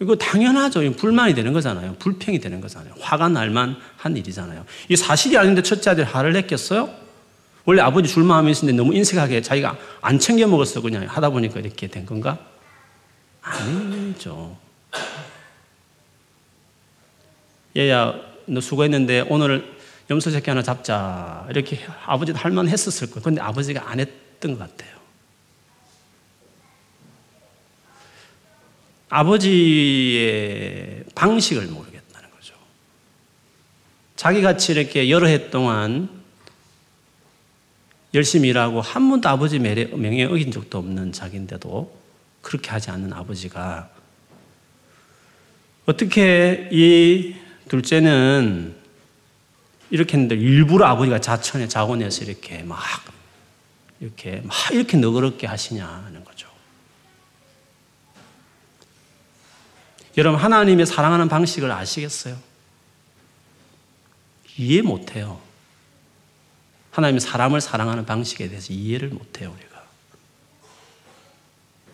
이거 0.00 0.16
당연하죠. 0.16 0.90
불만이 0.96 1.34
되는 1.34 1.52
거잖아요. 1.52 1.96
불평이 1.98 2.40
되는 2.40 2.60
거잖아요. 2.60 2.94
화가 2.98 3.28
날만 3.28 3.76
한 3.96 4.16
일이잖아요. 4.16 4.64
이 4.88 4.96
사실이 4.96 5.36
아닌데 5.36 5.62
첫째 5.62 5.90
아들 5.90 6.04
화를 6.04 6.32
냈겠어요? 6.32 6.92
원래 7.66 7.82
아버지 7.82 8.08
줄 8.08 8.24
마음이 8.24 8.50
있는데 8.52 8.72
너무 8.72 8.94
인색하게 8.94 9.42
자기가 9.42 9.76
안 10.00 10.18
챙겨 10.18 10.46
먹었어 10.48 10.80
그냥 10.80 11.04
하다 11.06 11.30
보니까 11.30 11.60
이렇게 11.60 11.86
된 11.86 12.06
건가? 12.06 12.38
아니죠. 13.42 14.56
얘야, 17.76 18.14
너 18.46 18.60
수고했는데 18.60 19.26
오늘 19.28 19.79
염소 20.10 20.30
새끼 20.30 20.50
하나 20.50 20.60
잡자. 20.62 21.46
이렇게 21.50 21.78
아버지도 22.04 22.36
할만 22.36 22.68
했었을 22.68 23.08
거예요. 23.10 23.22
근데 23.22 23.40
아버지가 23.40 23.88
안 23.88 24.00
했던 24.00 24.58
것 24.58 24.58
같아요. 24.58 24.98
아버지의 29.08 31.04
방식을 31.14 31.66
모르겠다는 31.66 32.30
거죠. 32.30 32.54
자기같이 34.16 34.72
이렇게 34.72 35.08
여러 35.10 35.28
해 35.28 35.48
동안 35.50 36.08
열심히 38.12 38.48
일하고 38.48 38.80
한 38.80 39.08
번도 39.08 39.28
아버지 39.28 39.60
명예 39.60 40.24
어긴 40.24 40.50
적도 40.50 40.78
없는 40.78 41.12
자기인데도 41.12 41.96
그렇게 42.42 42.70
하지 42.70 42.90
않는 42.90 43.12
아버지가 43.12 43.90
어떻게 45.86 46.68
이 46.72 47.36
둘째는 47.68 48.79
이렇게 49.90 50.14
했는데 50.14 50.36
일부러 50.36 50.86
아버지가 50.86 51.20
자천에 51.20 51.68
자원해서 51.68 52.24
이렇게 52.24 52.62
막 52.62 52.80
이렇게 54.00 54.40
막 54.44 54.56
이렇게 54.72 54.96
너그럽게 54.96 55.46
하시냐는 55.46 56.24
거죠. 56.24 56.48
여러분 60.16 60.40
하나님의 60.40 60.86
사랑하는 60.86 61.28
방식을 61.28 61.70
아시겠어요? 61.70 62.36
이해 64.56 64.82
못해요. 64.82 65.40
하나님의 66.90 67.20
사람을 67.20 67.60
사랑하는 67.60 68.04
방식에 68.04 68.48
대해서 68.48 68.72
이해를 68.72 69.08
못해요 69.10 69.54
우리가. 69.56 69.82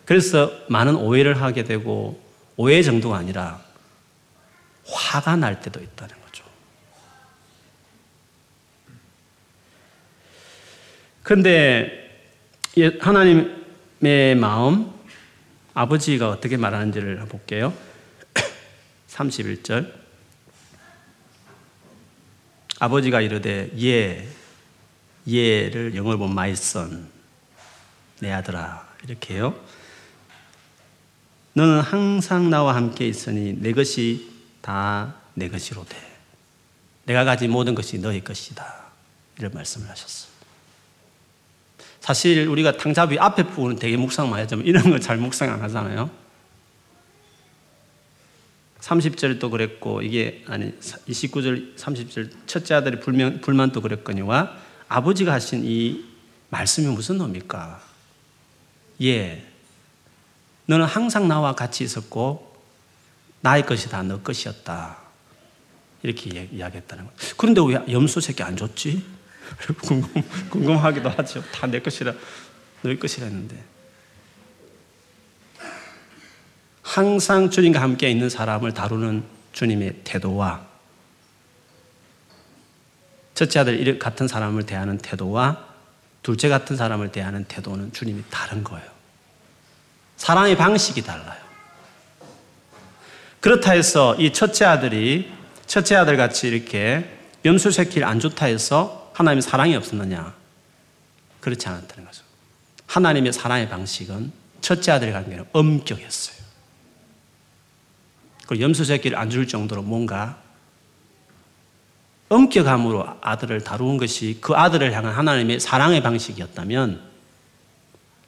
그래서 0.05 0.51
많은 0.69 0.97
오해를 0.97 1.41
하게 1.41 1.65
되고 1.65 2.23
오해 2.57 2.83
정도가 2.83 3.17
아니라 3.17 3.61
화가 4.89 5.37
날 5.37 5.61
때도 5.61 5.81
있다는 5.81 6.15
거죠. 6.15 6.26
그런데 11.27 11.91
하나님의 13.01 14.37
마음, 14.37 14.93
아버지가 15.75 16.31
어떻게 16.31 16.57
말하는지를 16.57 17.19
볼게요. 17.27 17.75
31절. 19.11 19.93
아버지가 22.79 23.23
이르되 23.23 23.73
예, 23.83 24.29
예를 25.27 25.97
영어로 25.97 26.19
보면 26.19 26.49
son, 26.51 27.09
내 28.21 28.31
아들아 28.31 28.87
이렇게요. 29.03 29.59
너는 31.55 31.81
항상 31.81 32.51
나와 32.51 32.77
함께 32.77 33.09
있으니 33.09 33.55
내 33.61 33.73
것이 33.73 34.31
다 34.61 35.27
내 35.37 35.49
것이로 35.49 35.85
돼. 35.85 35.97
내가 37.05 37.25
가진 37.25 37.51
모든 37.51 37.75
것이 37.75 37.99
너의 37.99 38.25
것이다. 38.25 38.87
이런 39.39 39.53
말씀을 39.53 39.89
하셨어요. 39.89 40.36
사실 42.07 42.47
우리가 42.47 42.77
탕자비 42.77 43.19
앞에 43.19 43.43
부분은 43.49 43.81
되게 43.81 43.97
묵상 43.97 44.31
많이 44.31 44.41
하지만 44.41 44.65
이런 44.65 44.91
거잘 44.91 45.17
묵상 45.17 45.53
안 45.53 45.61
하잖아요. 45.63 46.09
30절도 48.79 49.51
그랬고 49.51 50.03
이게 50.03 50.45
아니 50.47 50.71
29절 50.79 51.75
30절 51.75 52.31
첫째 52.47 52.75
아들의 52.75 53.01
불명, 53.01 53.41
불만도 53.41 53.81
그랬거니와 53.81 54.57
아버지가 54.87 55.33
하신 55.33 55.63
이 55.65 56.05
말씀이 56.51 56.87
무슨 56.95 57.19
놈입니까? 57.19 57.83
예. 59.03 59.45
너는 60.67 60.87
항상 60.87 61.27
나와 61.27 61.57
같이 61.57 61.83
있었고 61.83 62.55
나의 63.41 63.67
것이 63.67 63.89
다 63.89 64.05
너 64.05 64.23
것이었다. 64.23 64.97
이렇게 66.05 66.49
이야기했다는 66.53 67.05
거예요. 67.05 67.19
그런데 67.37 67.61
왜 67.67 67.93
염소 67.93 68.21
새끼 68.21 68.45
안 68.45 68.57
줬지? 68.57 69.16
궁금, 69.83 70.23
궁금하기도 70.51 71.09
하죠. 71.09 71.43
다 71.53 71.67
내 71.67 71.81
것이라, 71.81 72.13
너의 72.83 72.99
것이라 72.99 73.27
했는데. 73.27 73.63
항상 76.83 77.51
주님과 77.51 77.81
함께 77.81 78.11
있는 78.11 78.29
사람을 78.29 78.73
다루는 78.73 79.25
주님의 79.53 80.01
태도와 80.05 80.65
첫째 83.35 83.61
아들 83.61 83.99
같은 83.99 84.29
사람을 84.29 84.65
대하는 84.65 84.97
태도와 84.99 85.65
둘째 86.23 86.49
같은 86.49 86.77
사람을 86.77 87.13
대하는 87.13 87.45
태도는 87.45 87.93
주님이 87.93 88.23
다른 88.31 88.65
거예요. 88.65 88.87
사랑의 90.17 90.57
방식이 90.57 91.03
달라요. 91.03 91.41
그렇다 93.41 93.73
해서 93.73 94.15
이 94.17 94.33
첫째 94.33 94.65
아들이 94.65 95.31
첫째 95.67 95.97
아들 95.97 96.17
같이 96.17 96.49
이렇게 96.49 97.11
염소 97.45 97.71
새끼를 97.71 98.07
안 98.07 98.19
좋다 98.19 98.47
해서 98.47 99.06
하나님의 99.17 99.41
사랑이 99.41 99.75
없었느냐? 99.75 100.35
그렇지 101.41 101.67
않았다는 101.69 102.05
거죠. 102.05 102.23
하나님의 102.87 103.33
사랑의 103.33 103.69
방식은 103.69 104.31
첫째 104.61 104.93
아들의 104.93 105.13
관계는 105.15 105.47
엄격했어요. 105.53 106.37
그 108.47 108.61
염소 108.61 108.85
새끼를 108.85 109.17
안 109.19 109.31
줄 109.31 109.49
정도로 109.49 109.83
뭔가 109.83 110.41
엄격함으로 112.29 113.19
아들을 113.23 113.65
다루는 113.65 113.97
것이 113.97 114.39
그 114.41 114.55
아들을 114.55 114.93
향한 114.93 115.15
하나님의 115.15 115.61
사랑의 115.61 116.03
방식이었다면 116.03 117.01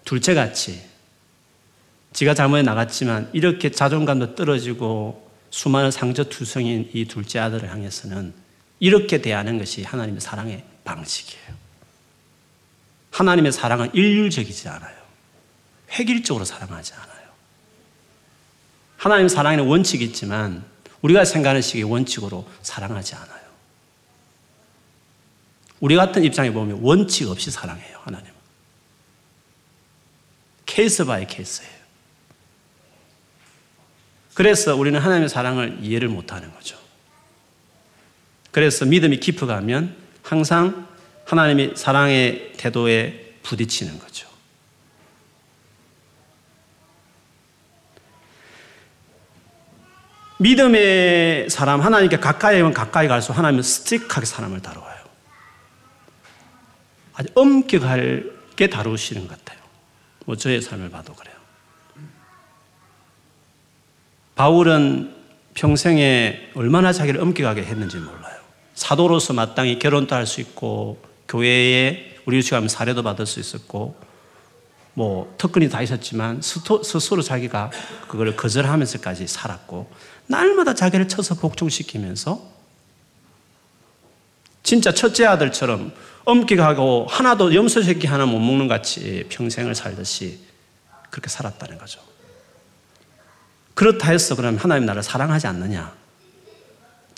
둘째 0.04 0.32
같이 0.34 0.82
지가 2.14 2.32
잘못해 2.32 2.62
나갔지만 2.62 3.28
이렇게 3.34 3.70
자존감도 3.70 4.36
떨어지고 4.36 5.28
수많은 5.50 5.90
상처투성인 5.90 6.90
이 6.94 7.04
둘째 7.04 7.40
아들을 7.40 7.70
향해서는 7.70 8.32
이렇게 8.80 9.20
대하는 9.20 9.58
것이 9.58 9.82
하나님의 9.82 10.20
사랑의 10.20 10.64
방식이에요. 10.88 11.54
하나님의 13.10 13.52
사랑은 13.52 13.94
일률적이지 13.94 14.68
않아요. 14.68 14.96
획일적으로 15.92 16.44
사랑하지 16.44 16.94
않아요. 16.94 17.28
하나님의 18.96 19.28
사랑에는 19.28 19.66
원칙이 19.66 20.04
있지만 20.06 20.64
우리가 21.02 21.24
생각하는 21.24 21.60
식의 21.62 21.84
원칙으로 21.84 22.48
사랑하지 22.62 23.14
않아요. 23.14 23.48
우리 25.80 25.94
같은 25.94 26.24
입장에 26.24 26.50
보면 26.50 26.80
원칙 26.82 27.28
없이 27.28 27.50
사랑해요, 27.50 27.98
하나님은. 28.02 28.32
case 30.66 31.04
by 31.04 31.26
case예요. 31.26 31.78
그래서 34.34 34.74
우리는 34.74 34.98
하나님의 34.98 35.28
사랑을 35.28 35.78
이해를 35.82 36.08
못하는 36.08 36.52
거죠. 36.54 36.78
그래서 38.50 38.84
믿음이 38.84 39.20
깊어가면 39.20 40.07
항상 40.28 40.86
하나님의 41.24 41.72
사랑의 41.74 42.52
태도에 42.58 43.36
부딪히는 43.42 43.98
거죠. 43.98 44.28
믿음의 50.38 51.48
사람, 51.48 51.80
하나님께 51.80 52.18
가까이 52.18 52.60
오면 52.60 52.74
가까이 52.74 53.08
갈수록 53.08 53.38
하나님은 53.38 53.62
스틱하게 53.62 54.26
사람을 54.26 54.60
다루어요. 54.60 54.98
아주 57.14 57.30
엄격하게 57.34 58.68
다루시는 58.70 59.26
것 59.26 59.38
같아요. 59.38 59.58
뭐 60.26 60.36
저의 60.36 60.60
삶을 60.60 60.90
봐도 60.90 61.14
그래요. 61.14 61.34
바울은 64.34 65.16
평생에 65.54 66.50
얼마나 66.54 66.92
자기를 66.92 67.18
엄격하게 67.18 67.64
했는지 67.64 67.96
몰라요. 67.96 68.37
사도로서 68.78 69.32
마땅히 69.32 69.78
결혼도 69.80 70.14
할 70.14 70.24
수 70.24 70.40
있고 70.40 71.02
교회에 71.26 72.16
우리 72.26 72.40
시간 72.42 72.68
사례도 72.68 73.02
받을 73.02 73.26
수 73.26 73.40
있었고 73.40 73.96
뭐 74.94 75.34
특권이 75.36 75.68
다 75.68 75.82
있었지만 75.82 76.40
스스로 76.40 77.22
자기가 77.22 77.70
그걸 78.06 78.36
거절하면서까지 78.36 79.26
살았고 79.26 79.90
날마다 80.26 80.74
자기를 80.74 81.08
쳐서 81.08 81.34
복종시키면서 81.34 82.40
진짜 84.62 84.92
첫째 84.92 85.26
아들처럼 85.26 85.92
엄격하고 86.24 87.06
하나도 87.08 87.54
염소 87.54 87.82
새끼 87.82 88.06
하나 88.06 88.26
못 88.26 88.38
먹는 88.38 88.68
같이 88.68 89.26
평생을 89.28 89.74
살듯이 89.74 90.38
그렇게 91.10 91.28
살았다는 91.28 91.78
거죠. 91.78 92.00
그렇다 93.74 94.10
해서 94.10 94.36
그러면 94.36 94.60
하나님 94.60 94.86
나를 94.86 95.02
사랑하지 95.02 95.46
않느냐? 95.46 95.97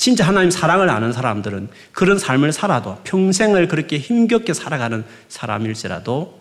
진짜 0.00 0.26
하나님 0.26 0.50
사랑을 0.50 0.88
아는 0.88 1.12
사람들은 1.12 1.68
그런 1.92 2.18
삶을 2.18 2.54
살아도 2.54 2.96
평생을 3.04 3.68
그렇게 3.68 3.98
힘겹게 3.98 4.54
살아가는 4.54 5.04
사람일지라도 5.28 6.40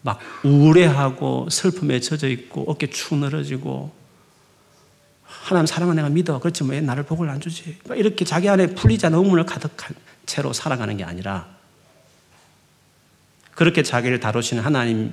막 0.00 0.18
우울해하고 0.42 1.48
슬픔에 1.50 2.00
젖어 2.00 2.28
있고 2.28 2.64
어깨 2.66 2.86
축 2.86 3.16
늘어지고 3.16 3.92
하나님 5.22 5.66
사랑은 5.66 5.96
내가 5.96 6.08
믿어. 6.08 6.38
그렇지 6.38 6.64
왜 6.64 6.80
나를 6.80 7.02
복을 7.02 7.28
안 7.28 7.42
주지? 7.42 7.76
이렇게 7.94 8.24
자기 8.24 8.48
안에 8.48 8.68
풀리지 8.68 9.04
않은 9.04 9.18
의문을 9.18 9.44
가득한 9.44 9.94
채로 10.24 10.54
살아가는 10.54 10.96
게 10.96 11.04
아니라 11.04 11.46
그렇게 13.54 13.82
자기를 13.82 14.18
다루시는 14.18 14.62
하나님 14.62 15.12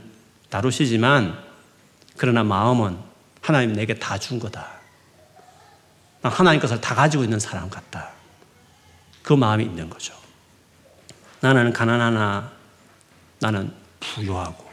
다루시지만 0.49 1.37
그러나 2.15 2.45
마음은 2.45 2.97
하나님 3.41 3.73
내게 3.73 3.95
다 3.95 4.17
준 4.17 4.39
거다. 4.39 4.82
하나님 6.29 6.61
것을 6.61 6.79
다 6.79 6.95
가지고 6.95 7.23
있는 7.23 7.39
사람 7.39 7.69
같다. 7.69 8.09
그 9.21 9.33
마음이 9.33 9.63
있는 9.63 9.89
거죠. 9.89 10.13
나는 11.41 11.73
가난하나 11.73 12.51
나는 13.39 13.73
부유하고 13.99 14.71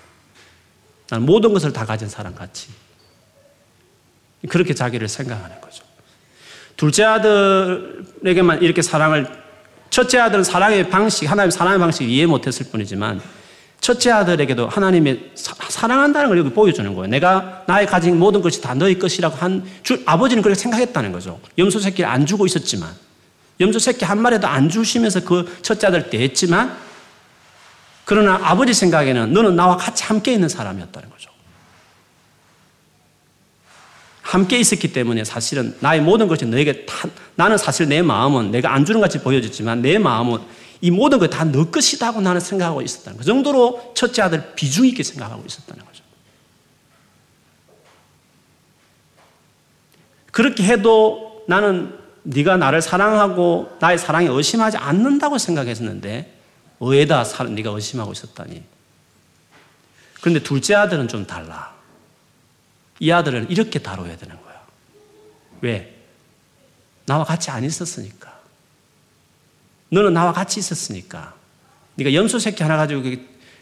나는 1.09 1.27
모든 1.27 1.53
것을 1.53 1.73
다 1.73 1.85
가진 1.85 2.09
사람 2.09 2.35
같이 2.35 2.69
그렇게 4.49 4.75
자기를 4.75 5.09
생각하는 5.09 5.61
거죠. 5.61 5.85
둘째 6.77 7.05
아들에게만 7.05 8.63
이렇게 8.63 8.81
사랑을 8.81 9.41
첫째 9.91 10.21
아들은 10.21 10.45
사랑의 10.45 10.89
방식, 10.89 11.29
하나님의 11.29 11.51
사랑의 11.51 11.79
방식 11.81 12.09
이해 12.09 12.27
못했을 12.27 12.71
뿐이지만 12.71 13.21
첫째 13.81 14.11
아들에게도 14.11 14.69
하나님의 14.69 15.33
사, 15.35 15.87
랑한다는 15.87 16.29
걸 16.29 16.39
여기 16.39 16.51
보여주는 16.51 16.95
거예요. 16.95 17.09
내가 17.09 17.65
나의 17.67 17.87
가진 17.87 18.19
모든 18.19 18.43
것이 18.43 18.61
다 18.61 18.75
너의 18.75 18.99
것이라고 18.99 19.37
한 19.37 19.65
주, 19.83 20.03
아버지는 20.05 20.43
그렇게 20.43 20.61
생각했다는 20.61 21.13
거죠. 21.13 21.41
염소 21.57 21.81
새끼를 21.81 22.09
안 22.09 22.27
주고 22.27 22.45
있었지만 22.45 22.91
염소 23.59 23.79
새끼 23.79 24.05
한 24.05 24.21
마리도 24.21 24.47
안 24.47 24.69
주시면서 24.69 25.25
그 25.25 25.59
첫째 25.63 25.87
아들 25.87 26.11
대했지만 26.11 26.77
그러나 28.05 28.39
아버지 28.43 28.75
생각에는 28.75 29.33
너는 29.33 29.57
나와 29.57 29.77
같이 29.77 30.05
함께 30.05 30.33
있는 30.33 30.49
사람이었다는 30.49 31.09
거죠. 31.11 31.31
함께 34.23 34.59
있었기 34.59 34.93
때문에 34.93 35.25
사실은 35.25 35.75
나의 35.81 36.01
모든 36.01 36.29
것이 36.29 36.45
너에게 36.45 36.85
다, 36.87 37.09
나는 37.35 37.57
사실 37.57 37.89
내 37.89 38.03
마음은 38.03 38.51
내가 38.51 38.75
안 38.75 38.85
주는 38.85 39.01
같이 39.01 39.19
보여졌지만 39.19 39.83
내 39.83 39.99
마음은 39.99 40.39
이 40.81 40.91
모든 40.91 41.19
것다너 41.19 41.71
것이다고 41.71 42.21
나는 42.21 42.41
생각하고 42.41 42.83
있었다는 42.83 43.19
그 43.19 43.25
정도로 43.25 43.93
첫째 43.95 44.23
아들 44.23 44.55
비중 44.55 44.87
있게 44.87 45.03
생각하고 45.03 45.45
있었다는 45.47 45.85
거죠. 45.85 46.03
그렇게 50.31 50.63
해도 50.65 51.45
나는 51.49 51.99
네가 52.23 52.57
나를 52.57 52.83
사랑하고 52.83 53.77
나의 53.81 53.99
사랑에 53.99 54.29
의심하지 54.29 54.77
않는다고 54.77 55.39
생각했었는데 55.39 56.39
의에다 56.81 57.25
네가 57.49 57.71
의심하고 57.71 58.13
있었다니. 58.13 58.63
그런데 60.21 60.43
둘째 60.43 60.75
아들은 60.75 61.09
좀 61.09 61.27
달라. 61.27 61.75
이 63.01 63.11
아들은 63.11 63.51
이렇게 63.51 63.79
다뤄야 63.79 64.17
되는 64.17 64.41
거야. 64.43 64.63
왜? 65.63 65.97
나와 67.07 67.25
같이 67.25 67.51
안 67.51 67.65
있었으니까. 67.65 68.40
너는 69.91 70.15
나와 70.15 70.33
같이 70.33 70.59
있었으니까. 70.59 71.35
네가 71.97 72.15
염소 72.15 72.39
새끼 72.39 72.63
하나 72.63 72.77
가지고 72.77 73.03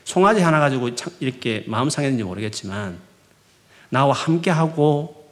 송아지 0.05 0.41
하나 0.41 0.61
가지고 0.61 0.91
이렇게 1.21 1.65
마음 1.67 1.91
상했는지 1.91 2.25
모르겠지만 2.25 2.99
나와 3.91 4.15
함께하고 4.15 5.29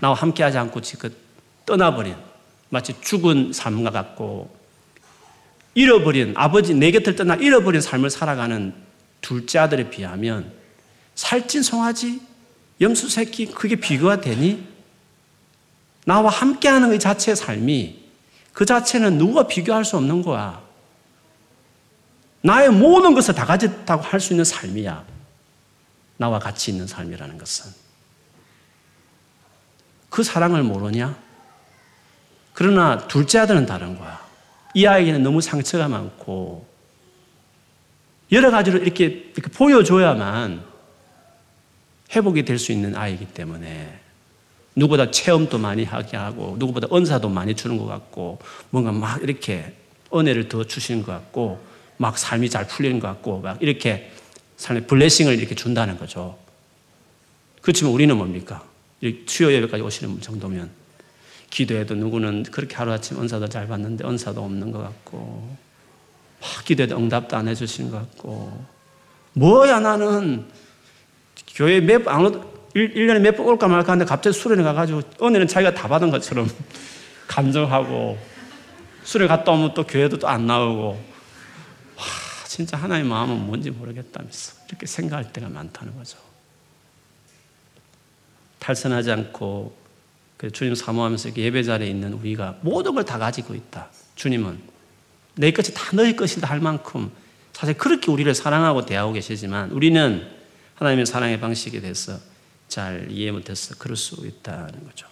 나와 0.00 0.14
함께하지 0.14 0.56
않고 0.58 0.80
지금 0.82 1.10
떠나버린 1.64 2.14
마치 2.68 2.94
죽은 3.00 3.52
삶과 3.52 3.90
같고 3.90 4.54
잃어버린 5.74 6.34
아버지 6.36 6.74
내 6.74 6.90
곁을 6.90 7.16
떠나 7.16 7.34
잃어버린 7.34 7.80
삶을 7.80 8.10
살아가는 8.10 8.72
둘째 9.20 9.58
아들에 9.58 9.90
비하면 9.90 10.52
살찐 11.14 11.62
송아지 11.62 12.20
염소 12.80 13.08
새끼 13.08 13.46
그게 13.46 13.76
비교가 13.76 14.20
되니 14.20 14.66
나와 16.04 16.30
함께하는 16.30 16.90
그 16.90 16.98
자체의 16.98 17.36
삶이 17.36 18.05
그 18.56 18.64
자체는 18.64 19.18
누가 19.18 19.46
비교할 19.46 19.84
수 19.84 19.98
없는 19.98 20.22
거야. 20.22 20.62
나의 22.40 22.70
모든 22.70 23.12
것을 23.12 23.34
다 23.34 23.44
가졌다고 23.44 24.02
할 24.02 24.18
수 24.18 24.32
있는 24.32 24.46
삶이야. 24.46 25.04
나와 26.16 26.38
같이 26.38 26.70
있는 26.70 26.86
삶이라는 26.86 27.36
것은. 27.36 27.70
그 30.08 30.22
사랑을 30.22 30.62
모르냐? 30.62 31.18
그러나 32.54 33.06
둘째 33.06 33.40
아들은 33.40 33.66
다른 33.66 33.98
거야. 33.98 34.26
이 34.72 34.86
아이에게는 34.86 35.22
너무 35.22 35.42
상처가 35.42 35.86
많고 35.88 36.66
여러 38.32 38.50
가지로 38.50 38.78
이렇게, 38.78 39.04
이렇게 39.04 39.50
보여줘야만 39.50 40.64
회복이 42.14 42.46
될 42.46 42.58
수 42.58 42.72
있는 42.72 42.96
아이이기 42.96 43.26
때문에 43.34 44.00
누구보다 44.76 45.10
체험도 45.10 45.58
많이 45.58 45.84
하게 45.84 46.16
하고 46.16 46.56
누구보다 46.58 46.88
은사도 46.94 47.28
많이 47.28 47.54
주는 47.54 47.78
것 47.78 47.86
같고 47.86 48.38
뭔가 48.70 48.92
막 48.92 49.22
이렇게 49.22 49.72
은혜를 50.14 50.48
더 50.48 50.64
주시는 50.64 51.02
것 51.02 51.12
같고 51.12 51.64
막 51.96 52.18
삶이 52.18 52.50
잘 52.50 52.66
풀리는 52.68 53.00
것 53.00 53.08
같고 53.08 53.40
막 53.40 53.60
이렇게 53.62 54.12
삶의 54.58 54.86
블레싱을 54.86 55.38
이렇게 55.38 55.54
준다는 55.54 55.98
거죠. 55.98 56.38
그렇지만 57.62 57.92
우리는 57.92 58.16
뭡니까? 58.16 58.62
수요 59.26 59.52
예배까지 59.52 59.82
오시는 59.82 60.20
정도면 60.20 60.70
기도해도 61.50 61.94
누구는 61.94 62.44
그렇게 62.44 62.76
하루아침 62.76 63.20
은사도 63.20 63.48
잘 63.48 63.66
받는데 63.66 64.06
은사도 64.06 64.42
없는 64.42 64.72
것 64.72 64.78
같고 64.78 65.56
막 66.40 66.64
기도해도 66.64 66.96
응답도 66.96 67.36
안 67.36 67.48
해주시는 67.48 67.90
것 67.90 67.98
같고 67.98 68.66
뭐야 69.32 69.80
나는 69.80 70.46
교회 71.54 71.80
몇, 71.80 72.06
안, 72.08 72.55
1, 72.76 73.06
년에 73.06 73.20
몇 73.20 73.36
번 73.36 73.46
올까 73.46 73.68
말까 73.68 73.92
하는데 73.92 74.06
갑자기 74.08 74.38
수련회 74.38 74.62
가가지고 74.62 75.00
은혜는 75.22 75.48
자기가 75.48 75.72
다 75.74 75.88
받은 75.88 76.10
것처럼 76.10 76.46
감정하고 77.26 78.18
수련회 79.02 79.28
갔다 79.28 79.52
오면 79.52 79.72
또 79.74 79.84
교회도 79.86 80.18
또 80.18 80.28
안 80.28 80.46
나오고 80.46 80.88
와 81.96 82.04
진짜 82.46 82.76
하나님의 82.76 83.10
마음은 83.10 83.46
뭔지 83.46 83.70
모르겠다면서 83.70 84.54
이렇게 84.68 84.84
생각할 84.86 85.32
때가 85.32 85.48
많다는 85.48 85.96
거죠. 85.96 86.18
탈선하지 88.58 89.10
않고 89.10 89.74
그 90.36 90.50
주님 90.50 90.74
사모하면서 90.74 91.34
예배 91.36 91.62
자리에 91.62 91.88
있는 91.88 92.12
우리가 92.12 92.56
모든 92.60 92.94
걸 92.94 93.04
다 93.04 93.16
가지고 93.18 93.54
있다. 93.54 93.88
주님은 94.16 94.58
내 95.36 95.50
것이 95.52 95.72
다 95.72 95.94
너의 95.94 96.14
것이다 96.16 96.46
할 96.48 96.60
만큼 96.60 97.10
사실 97.54 97.74
그렇게 97.78 98.10
우리를 98.10 98.34
사랑하고 98.34 98.84
대하고 98.84 99.12
계시지만 99.14 99.70
우리는 99.70 100.26
하나님의 100.74 101.06
사랑의 101.06 101.40
방식에 101.40 101.80
대해서 101.80 102.18
잘 102.68 103.10
이해 103.10 103.30
못해서 103.30 103.74
그럴 103.78 103.96
수 103.96 104.26
있다는 104.26 104.84
거죠. 104.84 105.06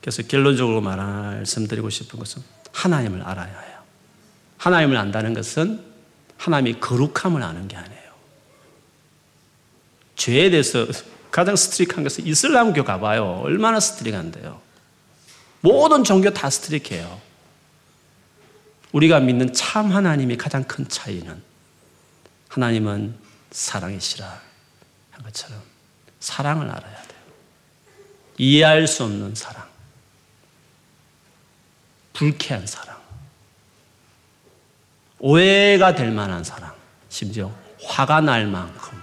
그래서 0.00 0.22
결론적으로 0.24 0.80
말씀드리고 0.80 1.88
싶은 1.88 2.18
것은 2.18 2.42
하나님을 2.72 3.22
알아야 3.22 3.58
해요. 3.60 3.82
하나님을 4.58 4.96
안다는 4.96 5.34
것은 5.34 5.84
하나님의 6.36 6.80
거룩함을 6.80 7.42
아는 7.42 7.68
게 7.68 7.76
아니에요. 7.76 8.12
죄에 10.16 10.50
대해서 10.50 10.86
가장 11.30 11.56
strict한 11.56 12.04
것은 12.04 12.26
이슬람교 12.26 12.84
가 12.84 12.98
봐요. 12.98 13.40
얼마나 13.44 13.80
strict한데요. 13.80 14.60
모든 15.60 16.04
종교 16.04 16.32
다 16.32 16.50
strict해요. 16.50 17.20
우리가 18.92 19.20
믿는 19.20 19.52
참 19.52 19.90
하나님이 19.90 20.36
가장 20.36 20.64
큰 20.64 20.86
차이는 20.88 21.42
하나님은 22.48 23.14
사랑이시라 23.50 24.51
한 25.22 25.24
것처럼 25.24 25.62
사랑을 26.18 26.68
알아야 26.68 27.02
돼요. 27.02 27.20
이해할 28.38 28.86
수 28.86 29.04
없는 29.04 29.34
사랑. 29.34 29.66
불쾌한 32.12 32.66
사랑. 32.66 33.00
오해가 35.18 35.94
될 35.94 36.10
만한 36.10 36.42
사랑. 36.42 36.74
심지어 37.08 37.52
화가 37.84 38.20
날 38.20 38.46
만큼 38.46 39.00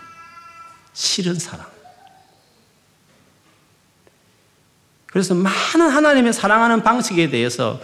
싫은 0.94 1.36
사랑. 1.36 1.68
그래서 5.06 5.34
많은 5.34 5.90
하나님의 5.90 6.34
사랑하는 6.34 6.84
방식에 6.84 7.30
대해서 7.30 7.82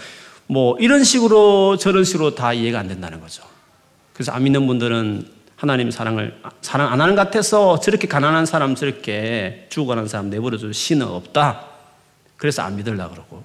뭐 0.48 0.78
이런 0.80 1.04
식으로 1.04 1.78
저런 1.78 2.04
식으로 2.04 2.36
다 2.36 2.54
이해가 2.54 2.80
안 2.80 2.88
된다는 2.88 3.20
거죠. 3.20 3.44
그래서 4.14 4.32
안 4.32 4.44
믿는 4.44 4.68
분들은 4.68 5.32
하나님 5.56 5.90
사랑을 5.90 6.40
사랑 6.62 6.92
안 6.92 7.00
하는 7.02 7.16
것 7.16 7.24
같아서 7.24 7.80
저렇게 7.80 8.08
가난한 8.08 8.46
사람 8.46 8.76
저렇게 8.76 9.68
죽어가는 9.70 10.08
사람 10.08 10.30
내버려줄 10.30 10.74
신은 10.74 11.08
없다. 11.08 11.66
그래서 12.38 12.62
안 12.62 12.76
믿으려 12.76 13.10
그러고 13.10 13.44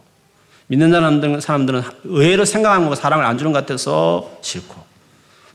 믿는 0.67 0.91
사람들은, 0.91 1.41
사람들은 1.41 1.83
의외로 2.05 2.45
생각하는 2.45 2.89
거 2.89 2.95
사랑을 2.95 3.25
안 3.25 3.39
주는 3.39 3.53
것 3.53 3.61
같아서 3.61 4.39
싫고 4.43 4.75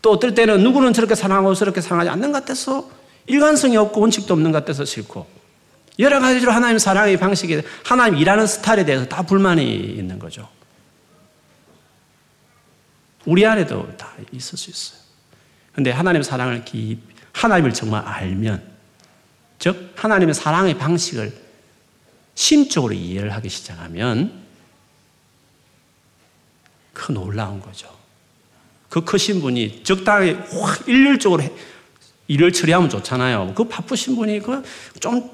또 0.02 0.12
어떨 0.12 0.36
때는 0.36 0.64
누구는 0.64 0.94
저렇게 0.94 1.16
사랑하고 1.16 1.54
저렇게 1.56 1.82
사랑하지 1.82 2.10
않는 2.10 2.32
것 2.32 2.40
같아서 2.40 2.90
일관성이 3.28 3.78
없고 3.78 4.02
원칙도 4.02 4.34
없는 4.34 4.52
것 4.52 4.60
같아서 4.60 4.86
싫고 4.86 5.28
여러 6.00 6.20
가지로 6.20 6.52
하나님 6.52 6.78
사랑의 6.78 7.18
방식에 7.18 7.64
하나님 7.84 8.20
일하는 8.20 8.46
스타일에 8.48 8.86
대해서 8.86 9.06
다 9.06 9.24
불만이 9.24 9.64
있는 9.64 10.20
거죠. 10.20 10.48
우리 13.26 13.46
안에도 13.46 13.88
다 13.98 14.12
있을 14.32 14.58
수 14.58 14.70
있어요. 14.70 15.05
근데 15.76 15.92
하나님의 15.92 16.24
사랑을 16.24 16.64
깊, 16.66 17.00
하나님을 17.34 17.74
정말 17.74 18.04
알면, 18.06 18.64
즉, 19.60 19.94
하나님의 19.96 20.34
사랑의 20.34 20.78
방식을 20.78 21.34
심적으로 22.34 22.94
이해를 22.94 23.34
하기 23.34 23.50
시작하면, 23.50 24.46
그 26.94 27.12
놀라운 27.12 27.60
거죠. 27.60 27.94
그 28.90 29.04
크신 29.04 29.42
분이 29.42 29.84
적당히 29.84 30.32
확 30.34 30.88
일률적으로 30.88 31.44
일을 32.28 32.54
처리하면 32.54 32.90
좋잖아요. 32.90 33.54
그 33.54 33.66
바쁘신 33.66 34.16
분이 34.16 34.40
그 34.40 34.64
좀 35.00 35.30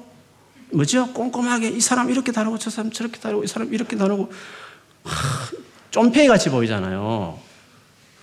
뭐죠? 0.72 1.12
꼼꼼하게 1.12 1.68
이 1.68 1.80
사람 1.80 2.10
이렇게 2.10 2.32
다루고 2.32 2.58
저 2.58 2.70
사람 2.70 2.90
저렇게 2.90 3.20
다루고 3.20 3.44
이 3.44 3.46
사람 3.46 3.72
이렇게 3.72 3.96
다루고 3.96 4.32
쫌페이 5.90 6.26
같이 6.26 6.48
보이잖아요. 6.50 7.38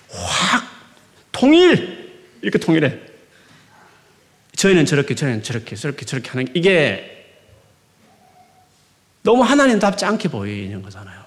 확 0.09 0.63
통일 1.31 1.98
이렇게 2.41 2.57
통일해. 2.59 2.99
저희는 4.55 4.85
저렇게 4.85 5.15
저희는 5.15 5.43
저렇게 5.43 5.75
저렇게 5.75 6.05
저렇게 6.05 6.29
하는 6.29 6.47
이게 6.53 7.15
너무 9.23 9.43
하나님답지 9.43 10.05
않게 10.05 10.29
보이는 10.29 10.81
거잖아요. 10.81 11.23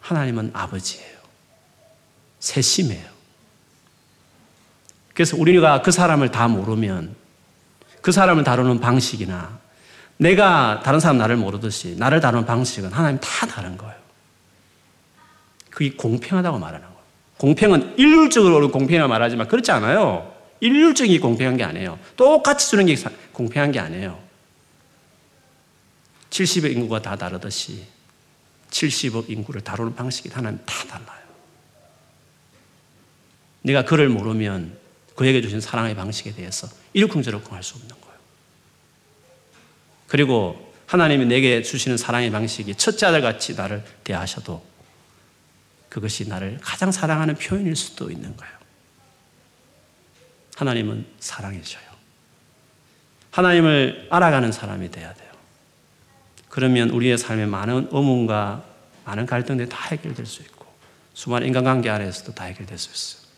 하나님은 0.00 0.50
아버지예요. 0.54 1.18
세심해요. 2.40 3.06
그래서 5.14 5.36
우리가 5.36 5.82
그 5.82 5.90
사람을 5.90 6.30
다 6.30 6.48
모르면 6.48 7.14
그 8.00 8.12
사람을 8.12 8.44
다루는 8.44 8.80
방식이나 8.80 9.58
내가 10.16 10.80
다른 10.84 11.00
사람 11.00 11.18
나를 11.18 11.36
모르듯이 11.36 11.96
나를 11.96 12.20
다루는 12.20 12.46
방식은 12.46 12.92
하나님 12.92 13.20
다 13.20 13.46
다른 13.46 13.76
거예요. 13.76 13.96
그게 15.70 15.92
공평하다고 15.92 16.58
말하는 16.58 16.86
거예요. 16.86 16.97
공평은 17.38 17.94
일률적으로 17.98 18.70
공평을 18.70 19.08
말하지만 19.08 19.48
그렇지 19.48 19.70
않아요. 19.70 20.34
일률적이 20.60 21.20
공평한 21.20 21.56
게 21.56 21.64
아니에요. 21.64 21.98
똑같이 22.16 22.68
주는 22.68 22.84
게 22.86 22.96
공평한 23.32 23.72
게 23.72 23.78
아니에요. 23.78 24.18
70억 26.30 26.72
인구가 26.72 27.00
다 27.00 27.16
다르듯이 27.16 27.84
70억 28.70 29.30
인구를 29.30 29.62
다루는 29.62 29.94
방식이 29.94 30.28
하나님 30.30 30.58
다 30.66 30.74
달라요. 30.88 31.18
네가 33.62 33.84
그를 33.84 34.08
모르면 34.08 34.76
그에게 35.14 35.40
주신 35.40 35.60
사랑의 35.60 35.94
방식에 35.94 36.34
대해서 36.34 36.68
일쿵저쿵 36.92 37.54
할 37.54 37.62
수 37.62 37.74
없는 37.76 37.88
거예요. 37.88 38.18
그리고 40.06 40.72
하나님이 40.86 41.26
내게 41.26 41.62
주시는 41.62 41.96
사랑의 41.96 42.30
방식이 42.30 42.74
첫째 42.76 43.06
아들 43.06 43.20
같이 43.20 43.54
나를 43.54 43.84
대하셔도 44.04 44.64
그것이 45.88 46.28
나를 46.28 46.58
가장 46.60 46.92
사랑하는 46.92 47.36
표현일 47.36 47.74
수도 47.76 48.10
있는 48.10 48.36
거예요. 48.36 48.54
하나님은 50.56 51.06
사랑이셔요. 51.20 51.88
하나님을 53.30 54.08
알아가는 54.10 54.50
사람이 54.50 54.90
돼야 54.90 55.14
돼요. 55.14 55.28
그러면 56.48 56.90
우리의 56.90 57.16
삶에 57.18 57.46
많은 57.46 57.88
의문과 57.92 58.64
많은 59.04 59.26
갈등들이 59.26 59.68
다 59.68 59.78
해결될 59.90 60.26
수 60.26 60.42
있고 60.42 60.66
수많은 61.14 61.46
인간관계 61.46 61.88
안에서도 61.88 62.34
다 62.34 62.44
해결될 62.44 62.76
수 62.76 62.90
있어요. 62.90 63.28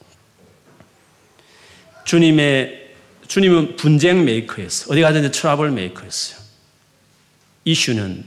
주님의 2.04 2.94
주님은 3.28 3.76
분쟁 3.76 4.24
메이커였어요. 4.24 4.92
어디 4.92 5.02
가든지 5.02 5.30
트러블 5.30 5.70
메이커였어요. 5.70 6.40
이슈는 7.64 8.24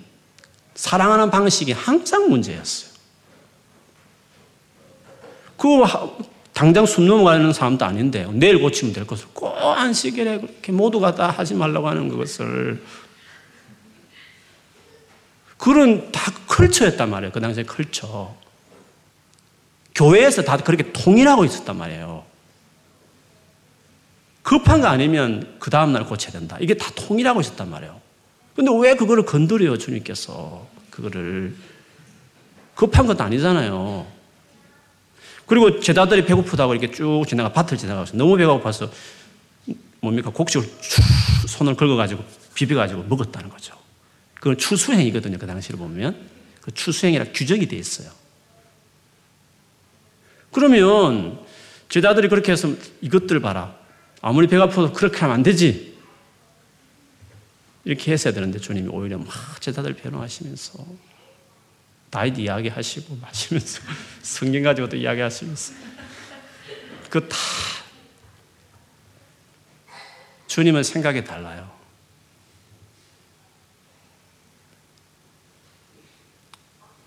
사랑하는 0.75 1.29
방식이 1.29 1.71
항상 1.73 2.29
문제였어요. 2.29 2.92
그 5.63 5.69
당장 6.51 6.85
숨 6.85 7.07
넘어가는 7.07 7.53
사람도 7.53 7.85
아닌데 7.85 8.27
내일 8.33 8.61
고치면 8.61 8.93
될 8.93 9.07
것을 9.07 9.27
꼭 9.31 9.55
안식일에 9.55 10.39
그렇게 10.39 10.73
모두가 10.73 11.15
다 11.15 11.29
하지 11.29 11.53
말라고 11.53 11.87
하는 11.87 12.09
것을 12.09 12.83
그런 15.57 16.11
다 16.11 16.33
컬처였단 16.47 17.09
말이에요. 17.09 17.31
그 17.31 17.39
당시에 17.39 17.63
컬처. 17.63 18.35
교회에서 19.95 20.41
다 20.41 20.57
그렇게 20.57 20.91
통일하고 20.91 21.45
있었단 21.45 21.77
말이에요. 21.77 22.25
급한 24.41 24.81
거 24.81 24.87
아니면 24.87 25.55
그 25.59 25.69
다음날 25.69 26.05
고쳐야 26.05 26.33
된다. 26.33 26.57
이게 26.59 26.73
다 26.73 26.91
통일하고 26.93 27.39
있었단 27.39 27.69
말이에요. 27.69 28.01
근데 28.53 28.69
왜 28.81 28.97
그거를 28.97 29.25
건드려요, 29.25 29.77
주님께서. 29.77 30.67
그거를. 30.89 31.55
급한 32.75 33.07
것도 33.07 33.23
아니잖아요. 33.23 34.22
그리고 35.45 35.79
제자들이 35.79 36.25
배고프다고 36.25 36.73
이렇게 36.73 36.91
쭉 36.91 37.23
지나가 37.27 37.51
밭을 37.51 37.77
지나가서 37.77 38.15
너무 38.17 38.37
배가 38.37 38.53
고파서 38.53 38.89
뭡니까 39.99 40.29
곡식을 40.29 40.67
손을 41.47 41.75
긁어가지고 41.75 42.23
비벼가지고 42.55 43.03
먹었다는 43.03 43.49
거죠. 43.49 43.75
그건 44.35 44.57
추수행이거든요. 44.57 45.37
그 45.37 45.47
당시를 45.47 45.79
보면 45.79 46.29
그 46.61 46.71
추수행이라 46.71 47.25
규정이 47.33 47.67
돼 47.67 47.75
있어요. 47.77 48.09
그러면 50.51 51.39
제자들이 51.89 52.29
그렇게 52.29 52.51
해서 52.51 52.69
이것들 53.01 53.39
봐라. 53.39 53.75
아무리 54.21 54.47
배가 54.47 54.63
아파도 54.63 54.93
그렇게 54.93 55.19
하면 55.19 55.35
안 55.35 55.43
되지. 55.43 55.97
이렇게 57.85 58.13
했어야 58.13 58.33
되는데 58.33 58.59
주님이 58.59 58.87
오히려 58.87 59.17
막 59.17 59.27
제자들 59.59 59.93
변호하시면서 59.93 60.85
다이드 62.13 62.39
이야기하시고 62.41 63.15
마시면서 63.21 63.81
성경 64.21 64.61
가지고도 64.61 64.97
이야기하시면서 64.97 65.73
그 67.09 67.27
다 67.27 67.37
주님은 70.53 70.83
생각이 70.83 71.23
달라요. 71.23 71.67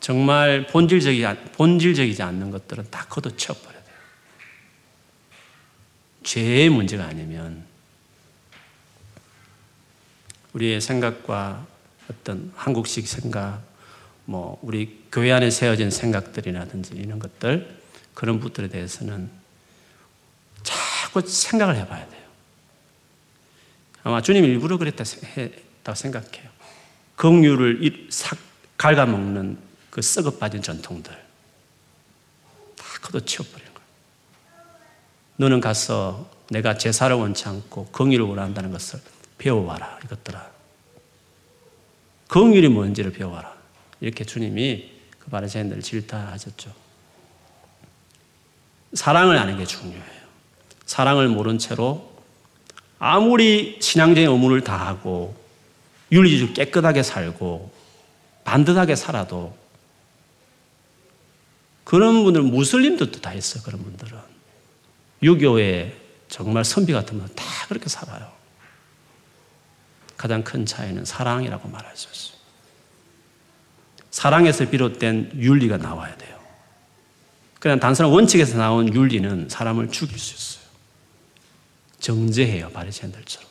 정말 0.01 0.67
본질적이, 0.67 1.25
본질적이지 1.53 2.25
않는 2.25 2.51
것들은 2.51 2.91
다 2.91 3.07
걷어쳐버려야 3.09 3.85
돼요. 3.85 3.97
죄의 6.25 6.71
문제가 6.71 7.05
아니면 7.05 7.65
우리의 10.53 10.81
생각과 10.81 11.65
어떤 12.11 12.53
한국식 12.57 13.07
생각, 13.07 13.63
뭐 14.27 14.59
우리 14.63 15.05
교회 15.11 15.33
안에 15.33 15.51
세워진 15.51 15.91
생각들이라든지 15.91 16.95
이런 16.95 17.19
것들 17.19 17.81
그런 18.13 18.39
부분들에 18.39 18.69
대해서는 18.69 19.31
자꾸 20.63 21.21
생각을 21.27 21.77
해봐야 21.77 22.07
돼요. 22.09 22.27
아마 24.03 24.21
주님 24.21 24.45
일부러 24.45 24.79
그랬다 24.79 25.05
했다고 25.37 25.95
생각해요. 25.95 26.51
긍휼을 27.17 28.09
싹 28.11 28.39
갉아먹는 28.77 29.59
그 29.91 30.03
썩어 30.03 30.33
빠진 30.39 30.61
전통들 30.61 31.13
다 32.77 32.85
걷어치워버리는 33.03 33.73
거예요. 33.73 33.89
너는 35.37 35.61
가서 35.61 36.31
내가 36.51 36.77
제사를 36.77 37.15
원치 37.17 37.49
않고 37.49 37.87
긍휼을 37.87 38.21
원한다는 38.21 38.73
것을 38.73 39.01
배워와라 39.39 40.01
이것들아. 40.05 40.51
긍휼이 42.29 42.69
뭔지를 42.69 43.13
배워와라. 43.13 43.56
이렇게 44.01 44.25
주님이 44.25 44.91
그 45.19 45.31
바리새인들을 45.31 45.83
질타하셨죠. 45.83 46.73
사랑을 48.93 49.37
아는 49.39 49.59
게 49.59 49.65
중요해요. 49.65 50.27
사랑을 50.85 51.29
모른 51.29 51.59
채로 51.59 52.17
아무리 52.99 53.79
신앙적인 53.81 54.31
의무를 54.31 54.63
다하고 54.63 55.37
윤리적으로 56.13 56.55
깨끗하게 56.55 57.03
살고 57.03 57.73
반듯하게 58.45 58.95
살아도 58.95 59.57
그런 61.85 62.25
분들 62.25 62.43
무슬림들도 62.43 63.21
다 63.21 63.33
있어요. 63.33 63.63
그런 63.63 63.83
분들은 63.83 64.19
유교의 65.23 65.97
정말 66.29 66.65
선비 66.65 66.93
같은 66.93 67.19
분들 67.19 67.35
다 67.35 67.45
그렇게 67.69 67.89
살아요. 67.89 68.33
가장 70.17 70.43
큰 70.43 70.65
차이는 70.65 71.05
사랑이라고 71.05 71.69
말할 71.69 71.97
수 71.97 72.09
있어요. 72.13 72.36
사랑에서 74.17 74.71
비롯된 74.71 75.33
윤리가 75.35 75.77
나와야 75.77 76.17
돼요. 76.17 76.39
그냥 77.61 77.79
단순한 77.79 78.11
원칙에서 78.11 78.57
나온 78.57 78.95
윤리는 78.95 79.51
사람을 79.51 79.91
죽일 79.91 80.19
수 80.19 80.35
있어요. 80.35 80.67
정제해요, 82.01 82.71
바리새인들처럼. 82.71 83.47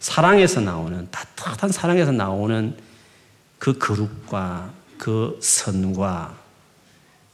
사랑에서 0.00 0.60
나오는 0.60 1.08
따뜻한 1.12 1.70
사랑에서 1.70 2.10
나오는 2.10 2.76
그 3.60 3.78
거룩과 3.78 4.72
그 4.98 5.38
선과 5.40 6.36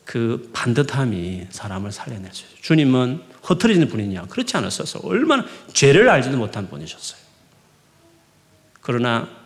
그 0.05 0.51
반듯함이 0.53 1.47
사람을 1.49 1.91
살려낼 1.91 2.35
수 2.35 2.45
있어요. 2.45 2.61
주님은 2.61 3.23
허트리는 3.49 3.89
분이냐? 3.89 4.27
그렇지 4.27 4.59
않았어요. 4.59 5.01
얼마나 5.05 5.47
죄를 5.73 6.11
알지도 6.11 6.37
못한 6.37 6.69
분이셨어요. 6.69 7.19
그러나 8.83 9.44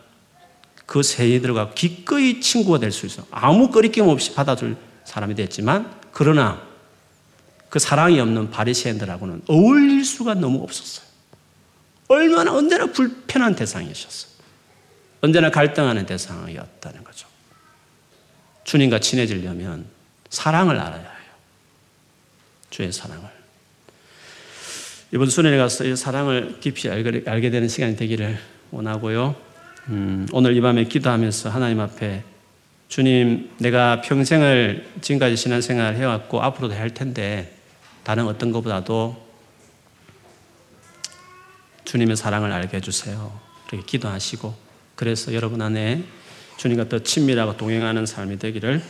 그 0.89 1.03
세이들과 1.03 1.75
기꺼이 1.75 2.41
친구가 2.41 2.79
될 2.79 2.91
수 2.91 3.05
있어. 3.05 3.23
아무 3.29 3.69
거리낌 3.69 4.07
없이 4.07 4.33
받아줄 4.33 4.75
사람이 5.05 5.35
됐지만 5.35 6.01
그러나 6.11 6.67
그 7.69 7.77
사랑이 7.77 8.19
없는 8.19 8.49
바리새인들하고는 8.49 9.43
어울릴 9.47 10.03
수가 10.03 10.33
너무 10.33 10.63
없었어요. 10.63 11.07
얼마나 12.07 12.55
언제나 12.55 12.87
불편한 12.87 13.55
대상이셨어요. 13.55 14.31
언제나 15.21 15.51
갈등하는 15.51 16.07
대상이었다는 16.07 17.03
거죠. 17.03 17.27
주님과 18.63 18.99
친해지려면 18.99 19.85
사랑을 20.31 20.79
알아야 20.79 21.01
해요. 21.01 21.31
주의 22.71 22.91
사랑을. 22.91 23.29
이번 25.11 25.29
수련회 25.29 25.55
가서 25.55 25.83
이 25.85 25.95
사랑을 25.95 26.59
깊이 26.59 26.89
알게 26.89 27.51
되는 27.51 27.67
시간이 27.67 27.95
되기를 27.95 28.39
원하고요. 28.71 29.48
음, 29.89 30.27
오늘 30.33 30.55
이 30.55 30.61
밤에 30.61 30.83
기도하면서 30.83 31.49
하나님 31.49 31.79
앞에 31.79 32.23
주님, 32.89 33.49
내가 33.57 34.01
평생을 34.01 34.85
지금까지 35.01 35.35
신앙생활 35.35 35.95
해왔고 35.95 36.43
앞으로도 36.43 36.75
할 36.75 36.93
텐데 36.93 37.55
다른 38.03 38.27
어떤 38.27 38.51
것보다도 38.51 39.29
주님의 41.85 42.17
사랑을 42.17 42.51
알게 42.51 42.77
해주세요. 42.77 43.39
그렇게 43.67 43.83
기도하시고 43.83 44.53
그래서 44.95 45.33
여러분 45.33 45.59
안에 45.59 46.03
주님과 46.57 46.87
더 46.87 46.99
친밀하고 46.99 47.57
동행하는 47.57 48.05
삶이 48.05 48.37
되기를 48.37 48.83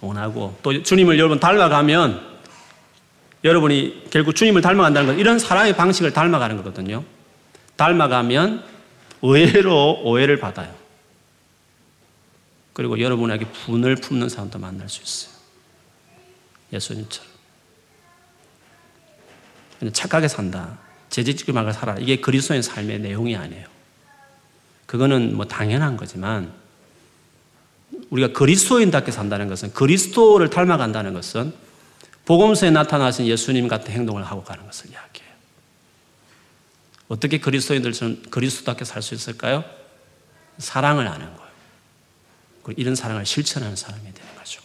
원하고 0.00 0.56
또 0.62 0.80
주님을 0.80 1.18
여러분 1.18 1.40
닮아가면 1.40 2.34
여러분이 3.42 4.04
결국 4.10 4.36
주님을 4.36 4.62
닮아간다는 4.62 5.08
것 5.08 5.20
이런 5.20 5.40
사랑의 5.40 5.74
방식을 5.76 6.12
닮아가는 6.12 6.56
거거든요. 6.58 7.02
닮아가면 7.76 8.73
의외로 9.24 10.02
오해를 10.02 10.38
받아요. 10.38 10.74
그리고 12.74 13.00
여러분에게 13.00 13.46
분을 13.46 13.96
품는 13.96 14.28
사람도 14.28 14.58
만날 14.58 14.88
수 14.88 15.02
있어요. 15.02 15.34
예수님처럼. 16.72 17.32
착하게 19.92 20.28
산다. 20.28 20.78
재직지게 21.08 21.52
말고 21.52 21.72
살아. 21.72 21.96
이게 21.98 22.20
그리스도의 22.20 22.62
삶의 22.62 23.00
내용이 23.00 23.34
아니에요. 23.36 23.66
그거는 24.86 25.36
뭐 25.36 25.46
당연한 25.46 25.96
거지만 25.96 26.52
우리가 28.10 28.32
그리스도인답게 28.32 29.10
산다는 29.10 29.48
것은 29.48 29.72
그리스도를 29.72 30.50
닮아간다는 30.50 31.14
것은 31.14 31.54
복음서에 32.26 32.70
나타나신 32.70 33.26
예수님 33.26 33.68
같은 33.68 33.92
행동을 33.92 34.22
하고 34.24 34.44
가는 34.44 34.64
것을 34.66 34.90
이야기해요. 34.90 35.23
어떻게 37.08 37.38
그리스도인들처럼 37.38 38.22
그리스도답게 38.30 38.84
살 38.84 39.02
수 39.02 39.14
있을까요? 39.14 39.64
사랑을 40.58 41.06
아는 41.06 41.26
거예요. 41.26 41.44
이런 42.76 42.94
사랑을 42.94 43.26
실천하는 43.26 43.76
사람이 43.76 44.04
되는 44.14 44.34
거죠. 44.36 44.62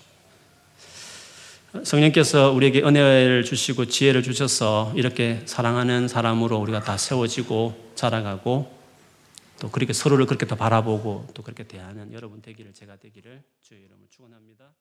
성령께서 1.83 2.51
우리에게 2.51 2.81
은혜를 2.81 3.43
주시고 3.43 3.85
지혜를 3.85 4.23
주셔서 4.23 4.93
이렇게 4.95 5.41
사랑하는 5.45 6.07
사람으로 6.07 6.57
우리가 6.57 6.81
다 6.81 6.97
세워지고 6.97 7.93
자라가고 7.95 8.79
또 9.59 9.69
그렇게 9.69 9.91
서로를 9.91 10.25
그렇게 10.25 10.47
더 10.47 10.55
바라보고 10.55 11.27
또 11.33 11.43
그렇게 11.43 11.63
대하는 11.63 12.13
여러분 12.13 12.41
되기를 12.41 12.73
제가 12.73 12.95
되기를 12.95 13.43
주의 13.61 13.81
이름으로 13.81 14.07
축원합니다. 14.09 14.71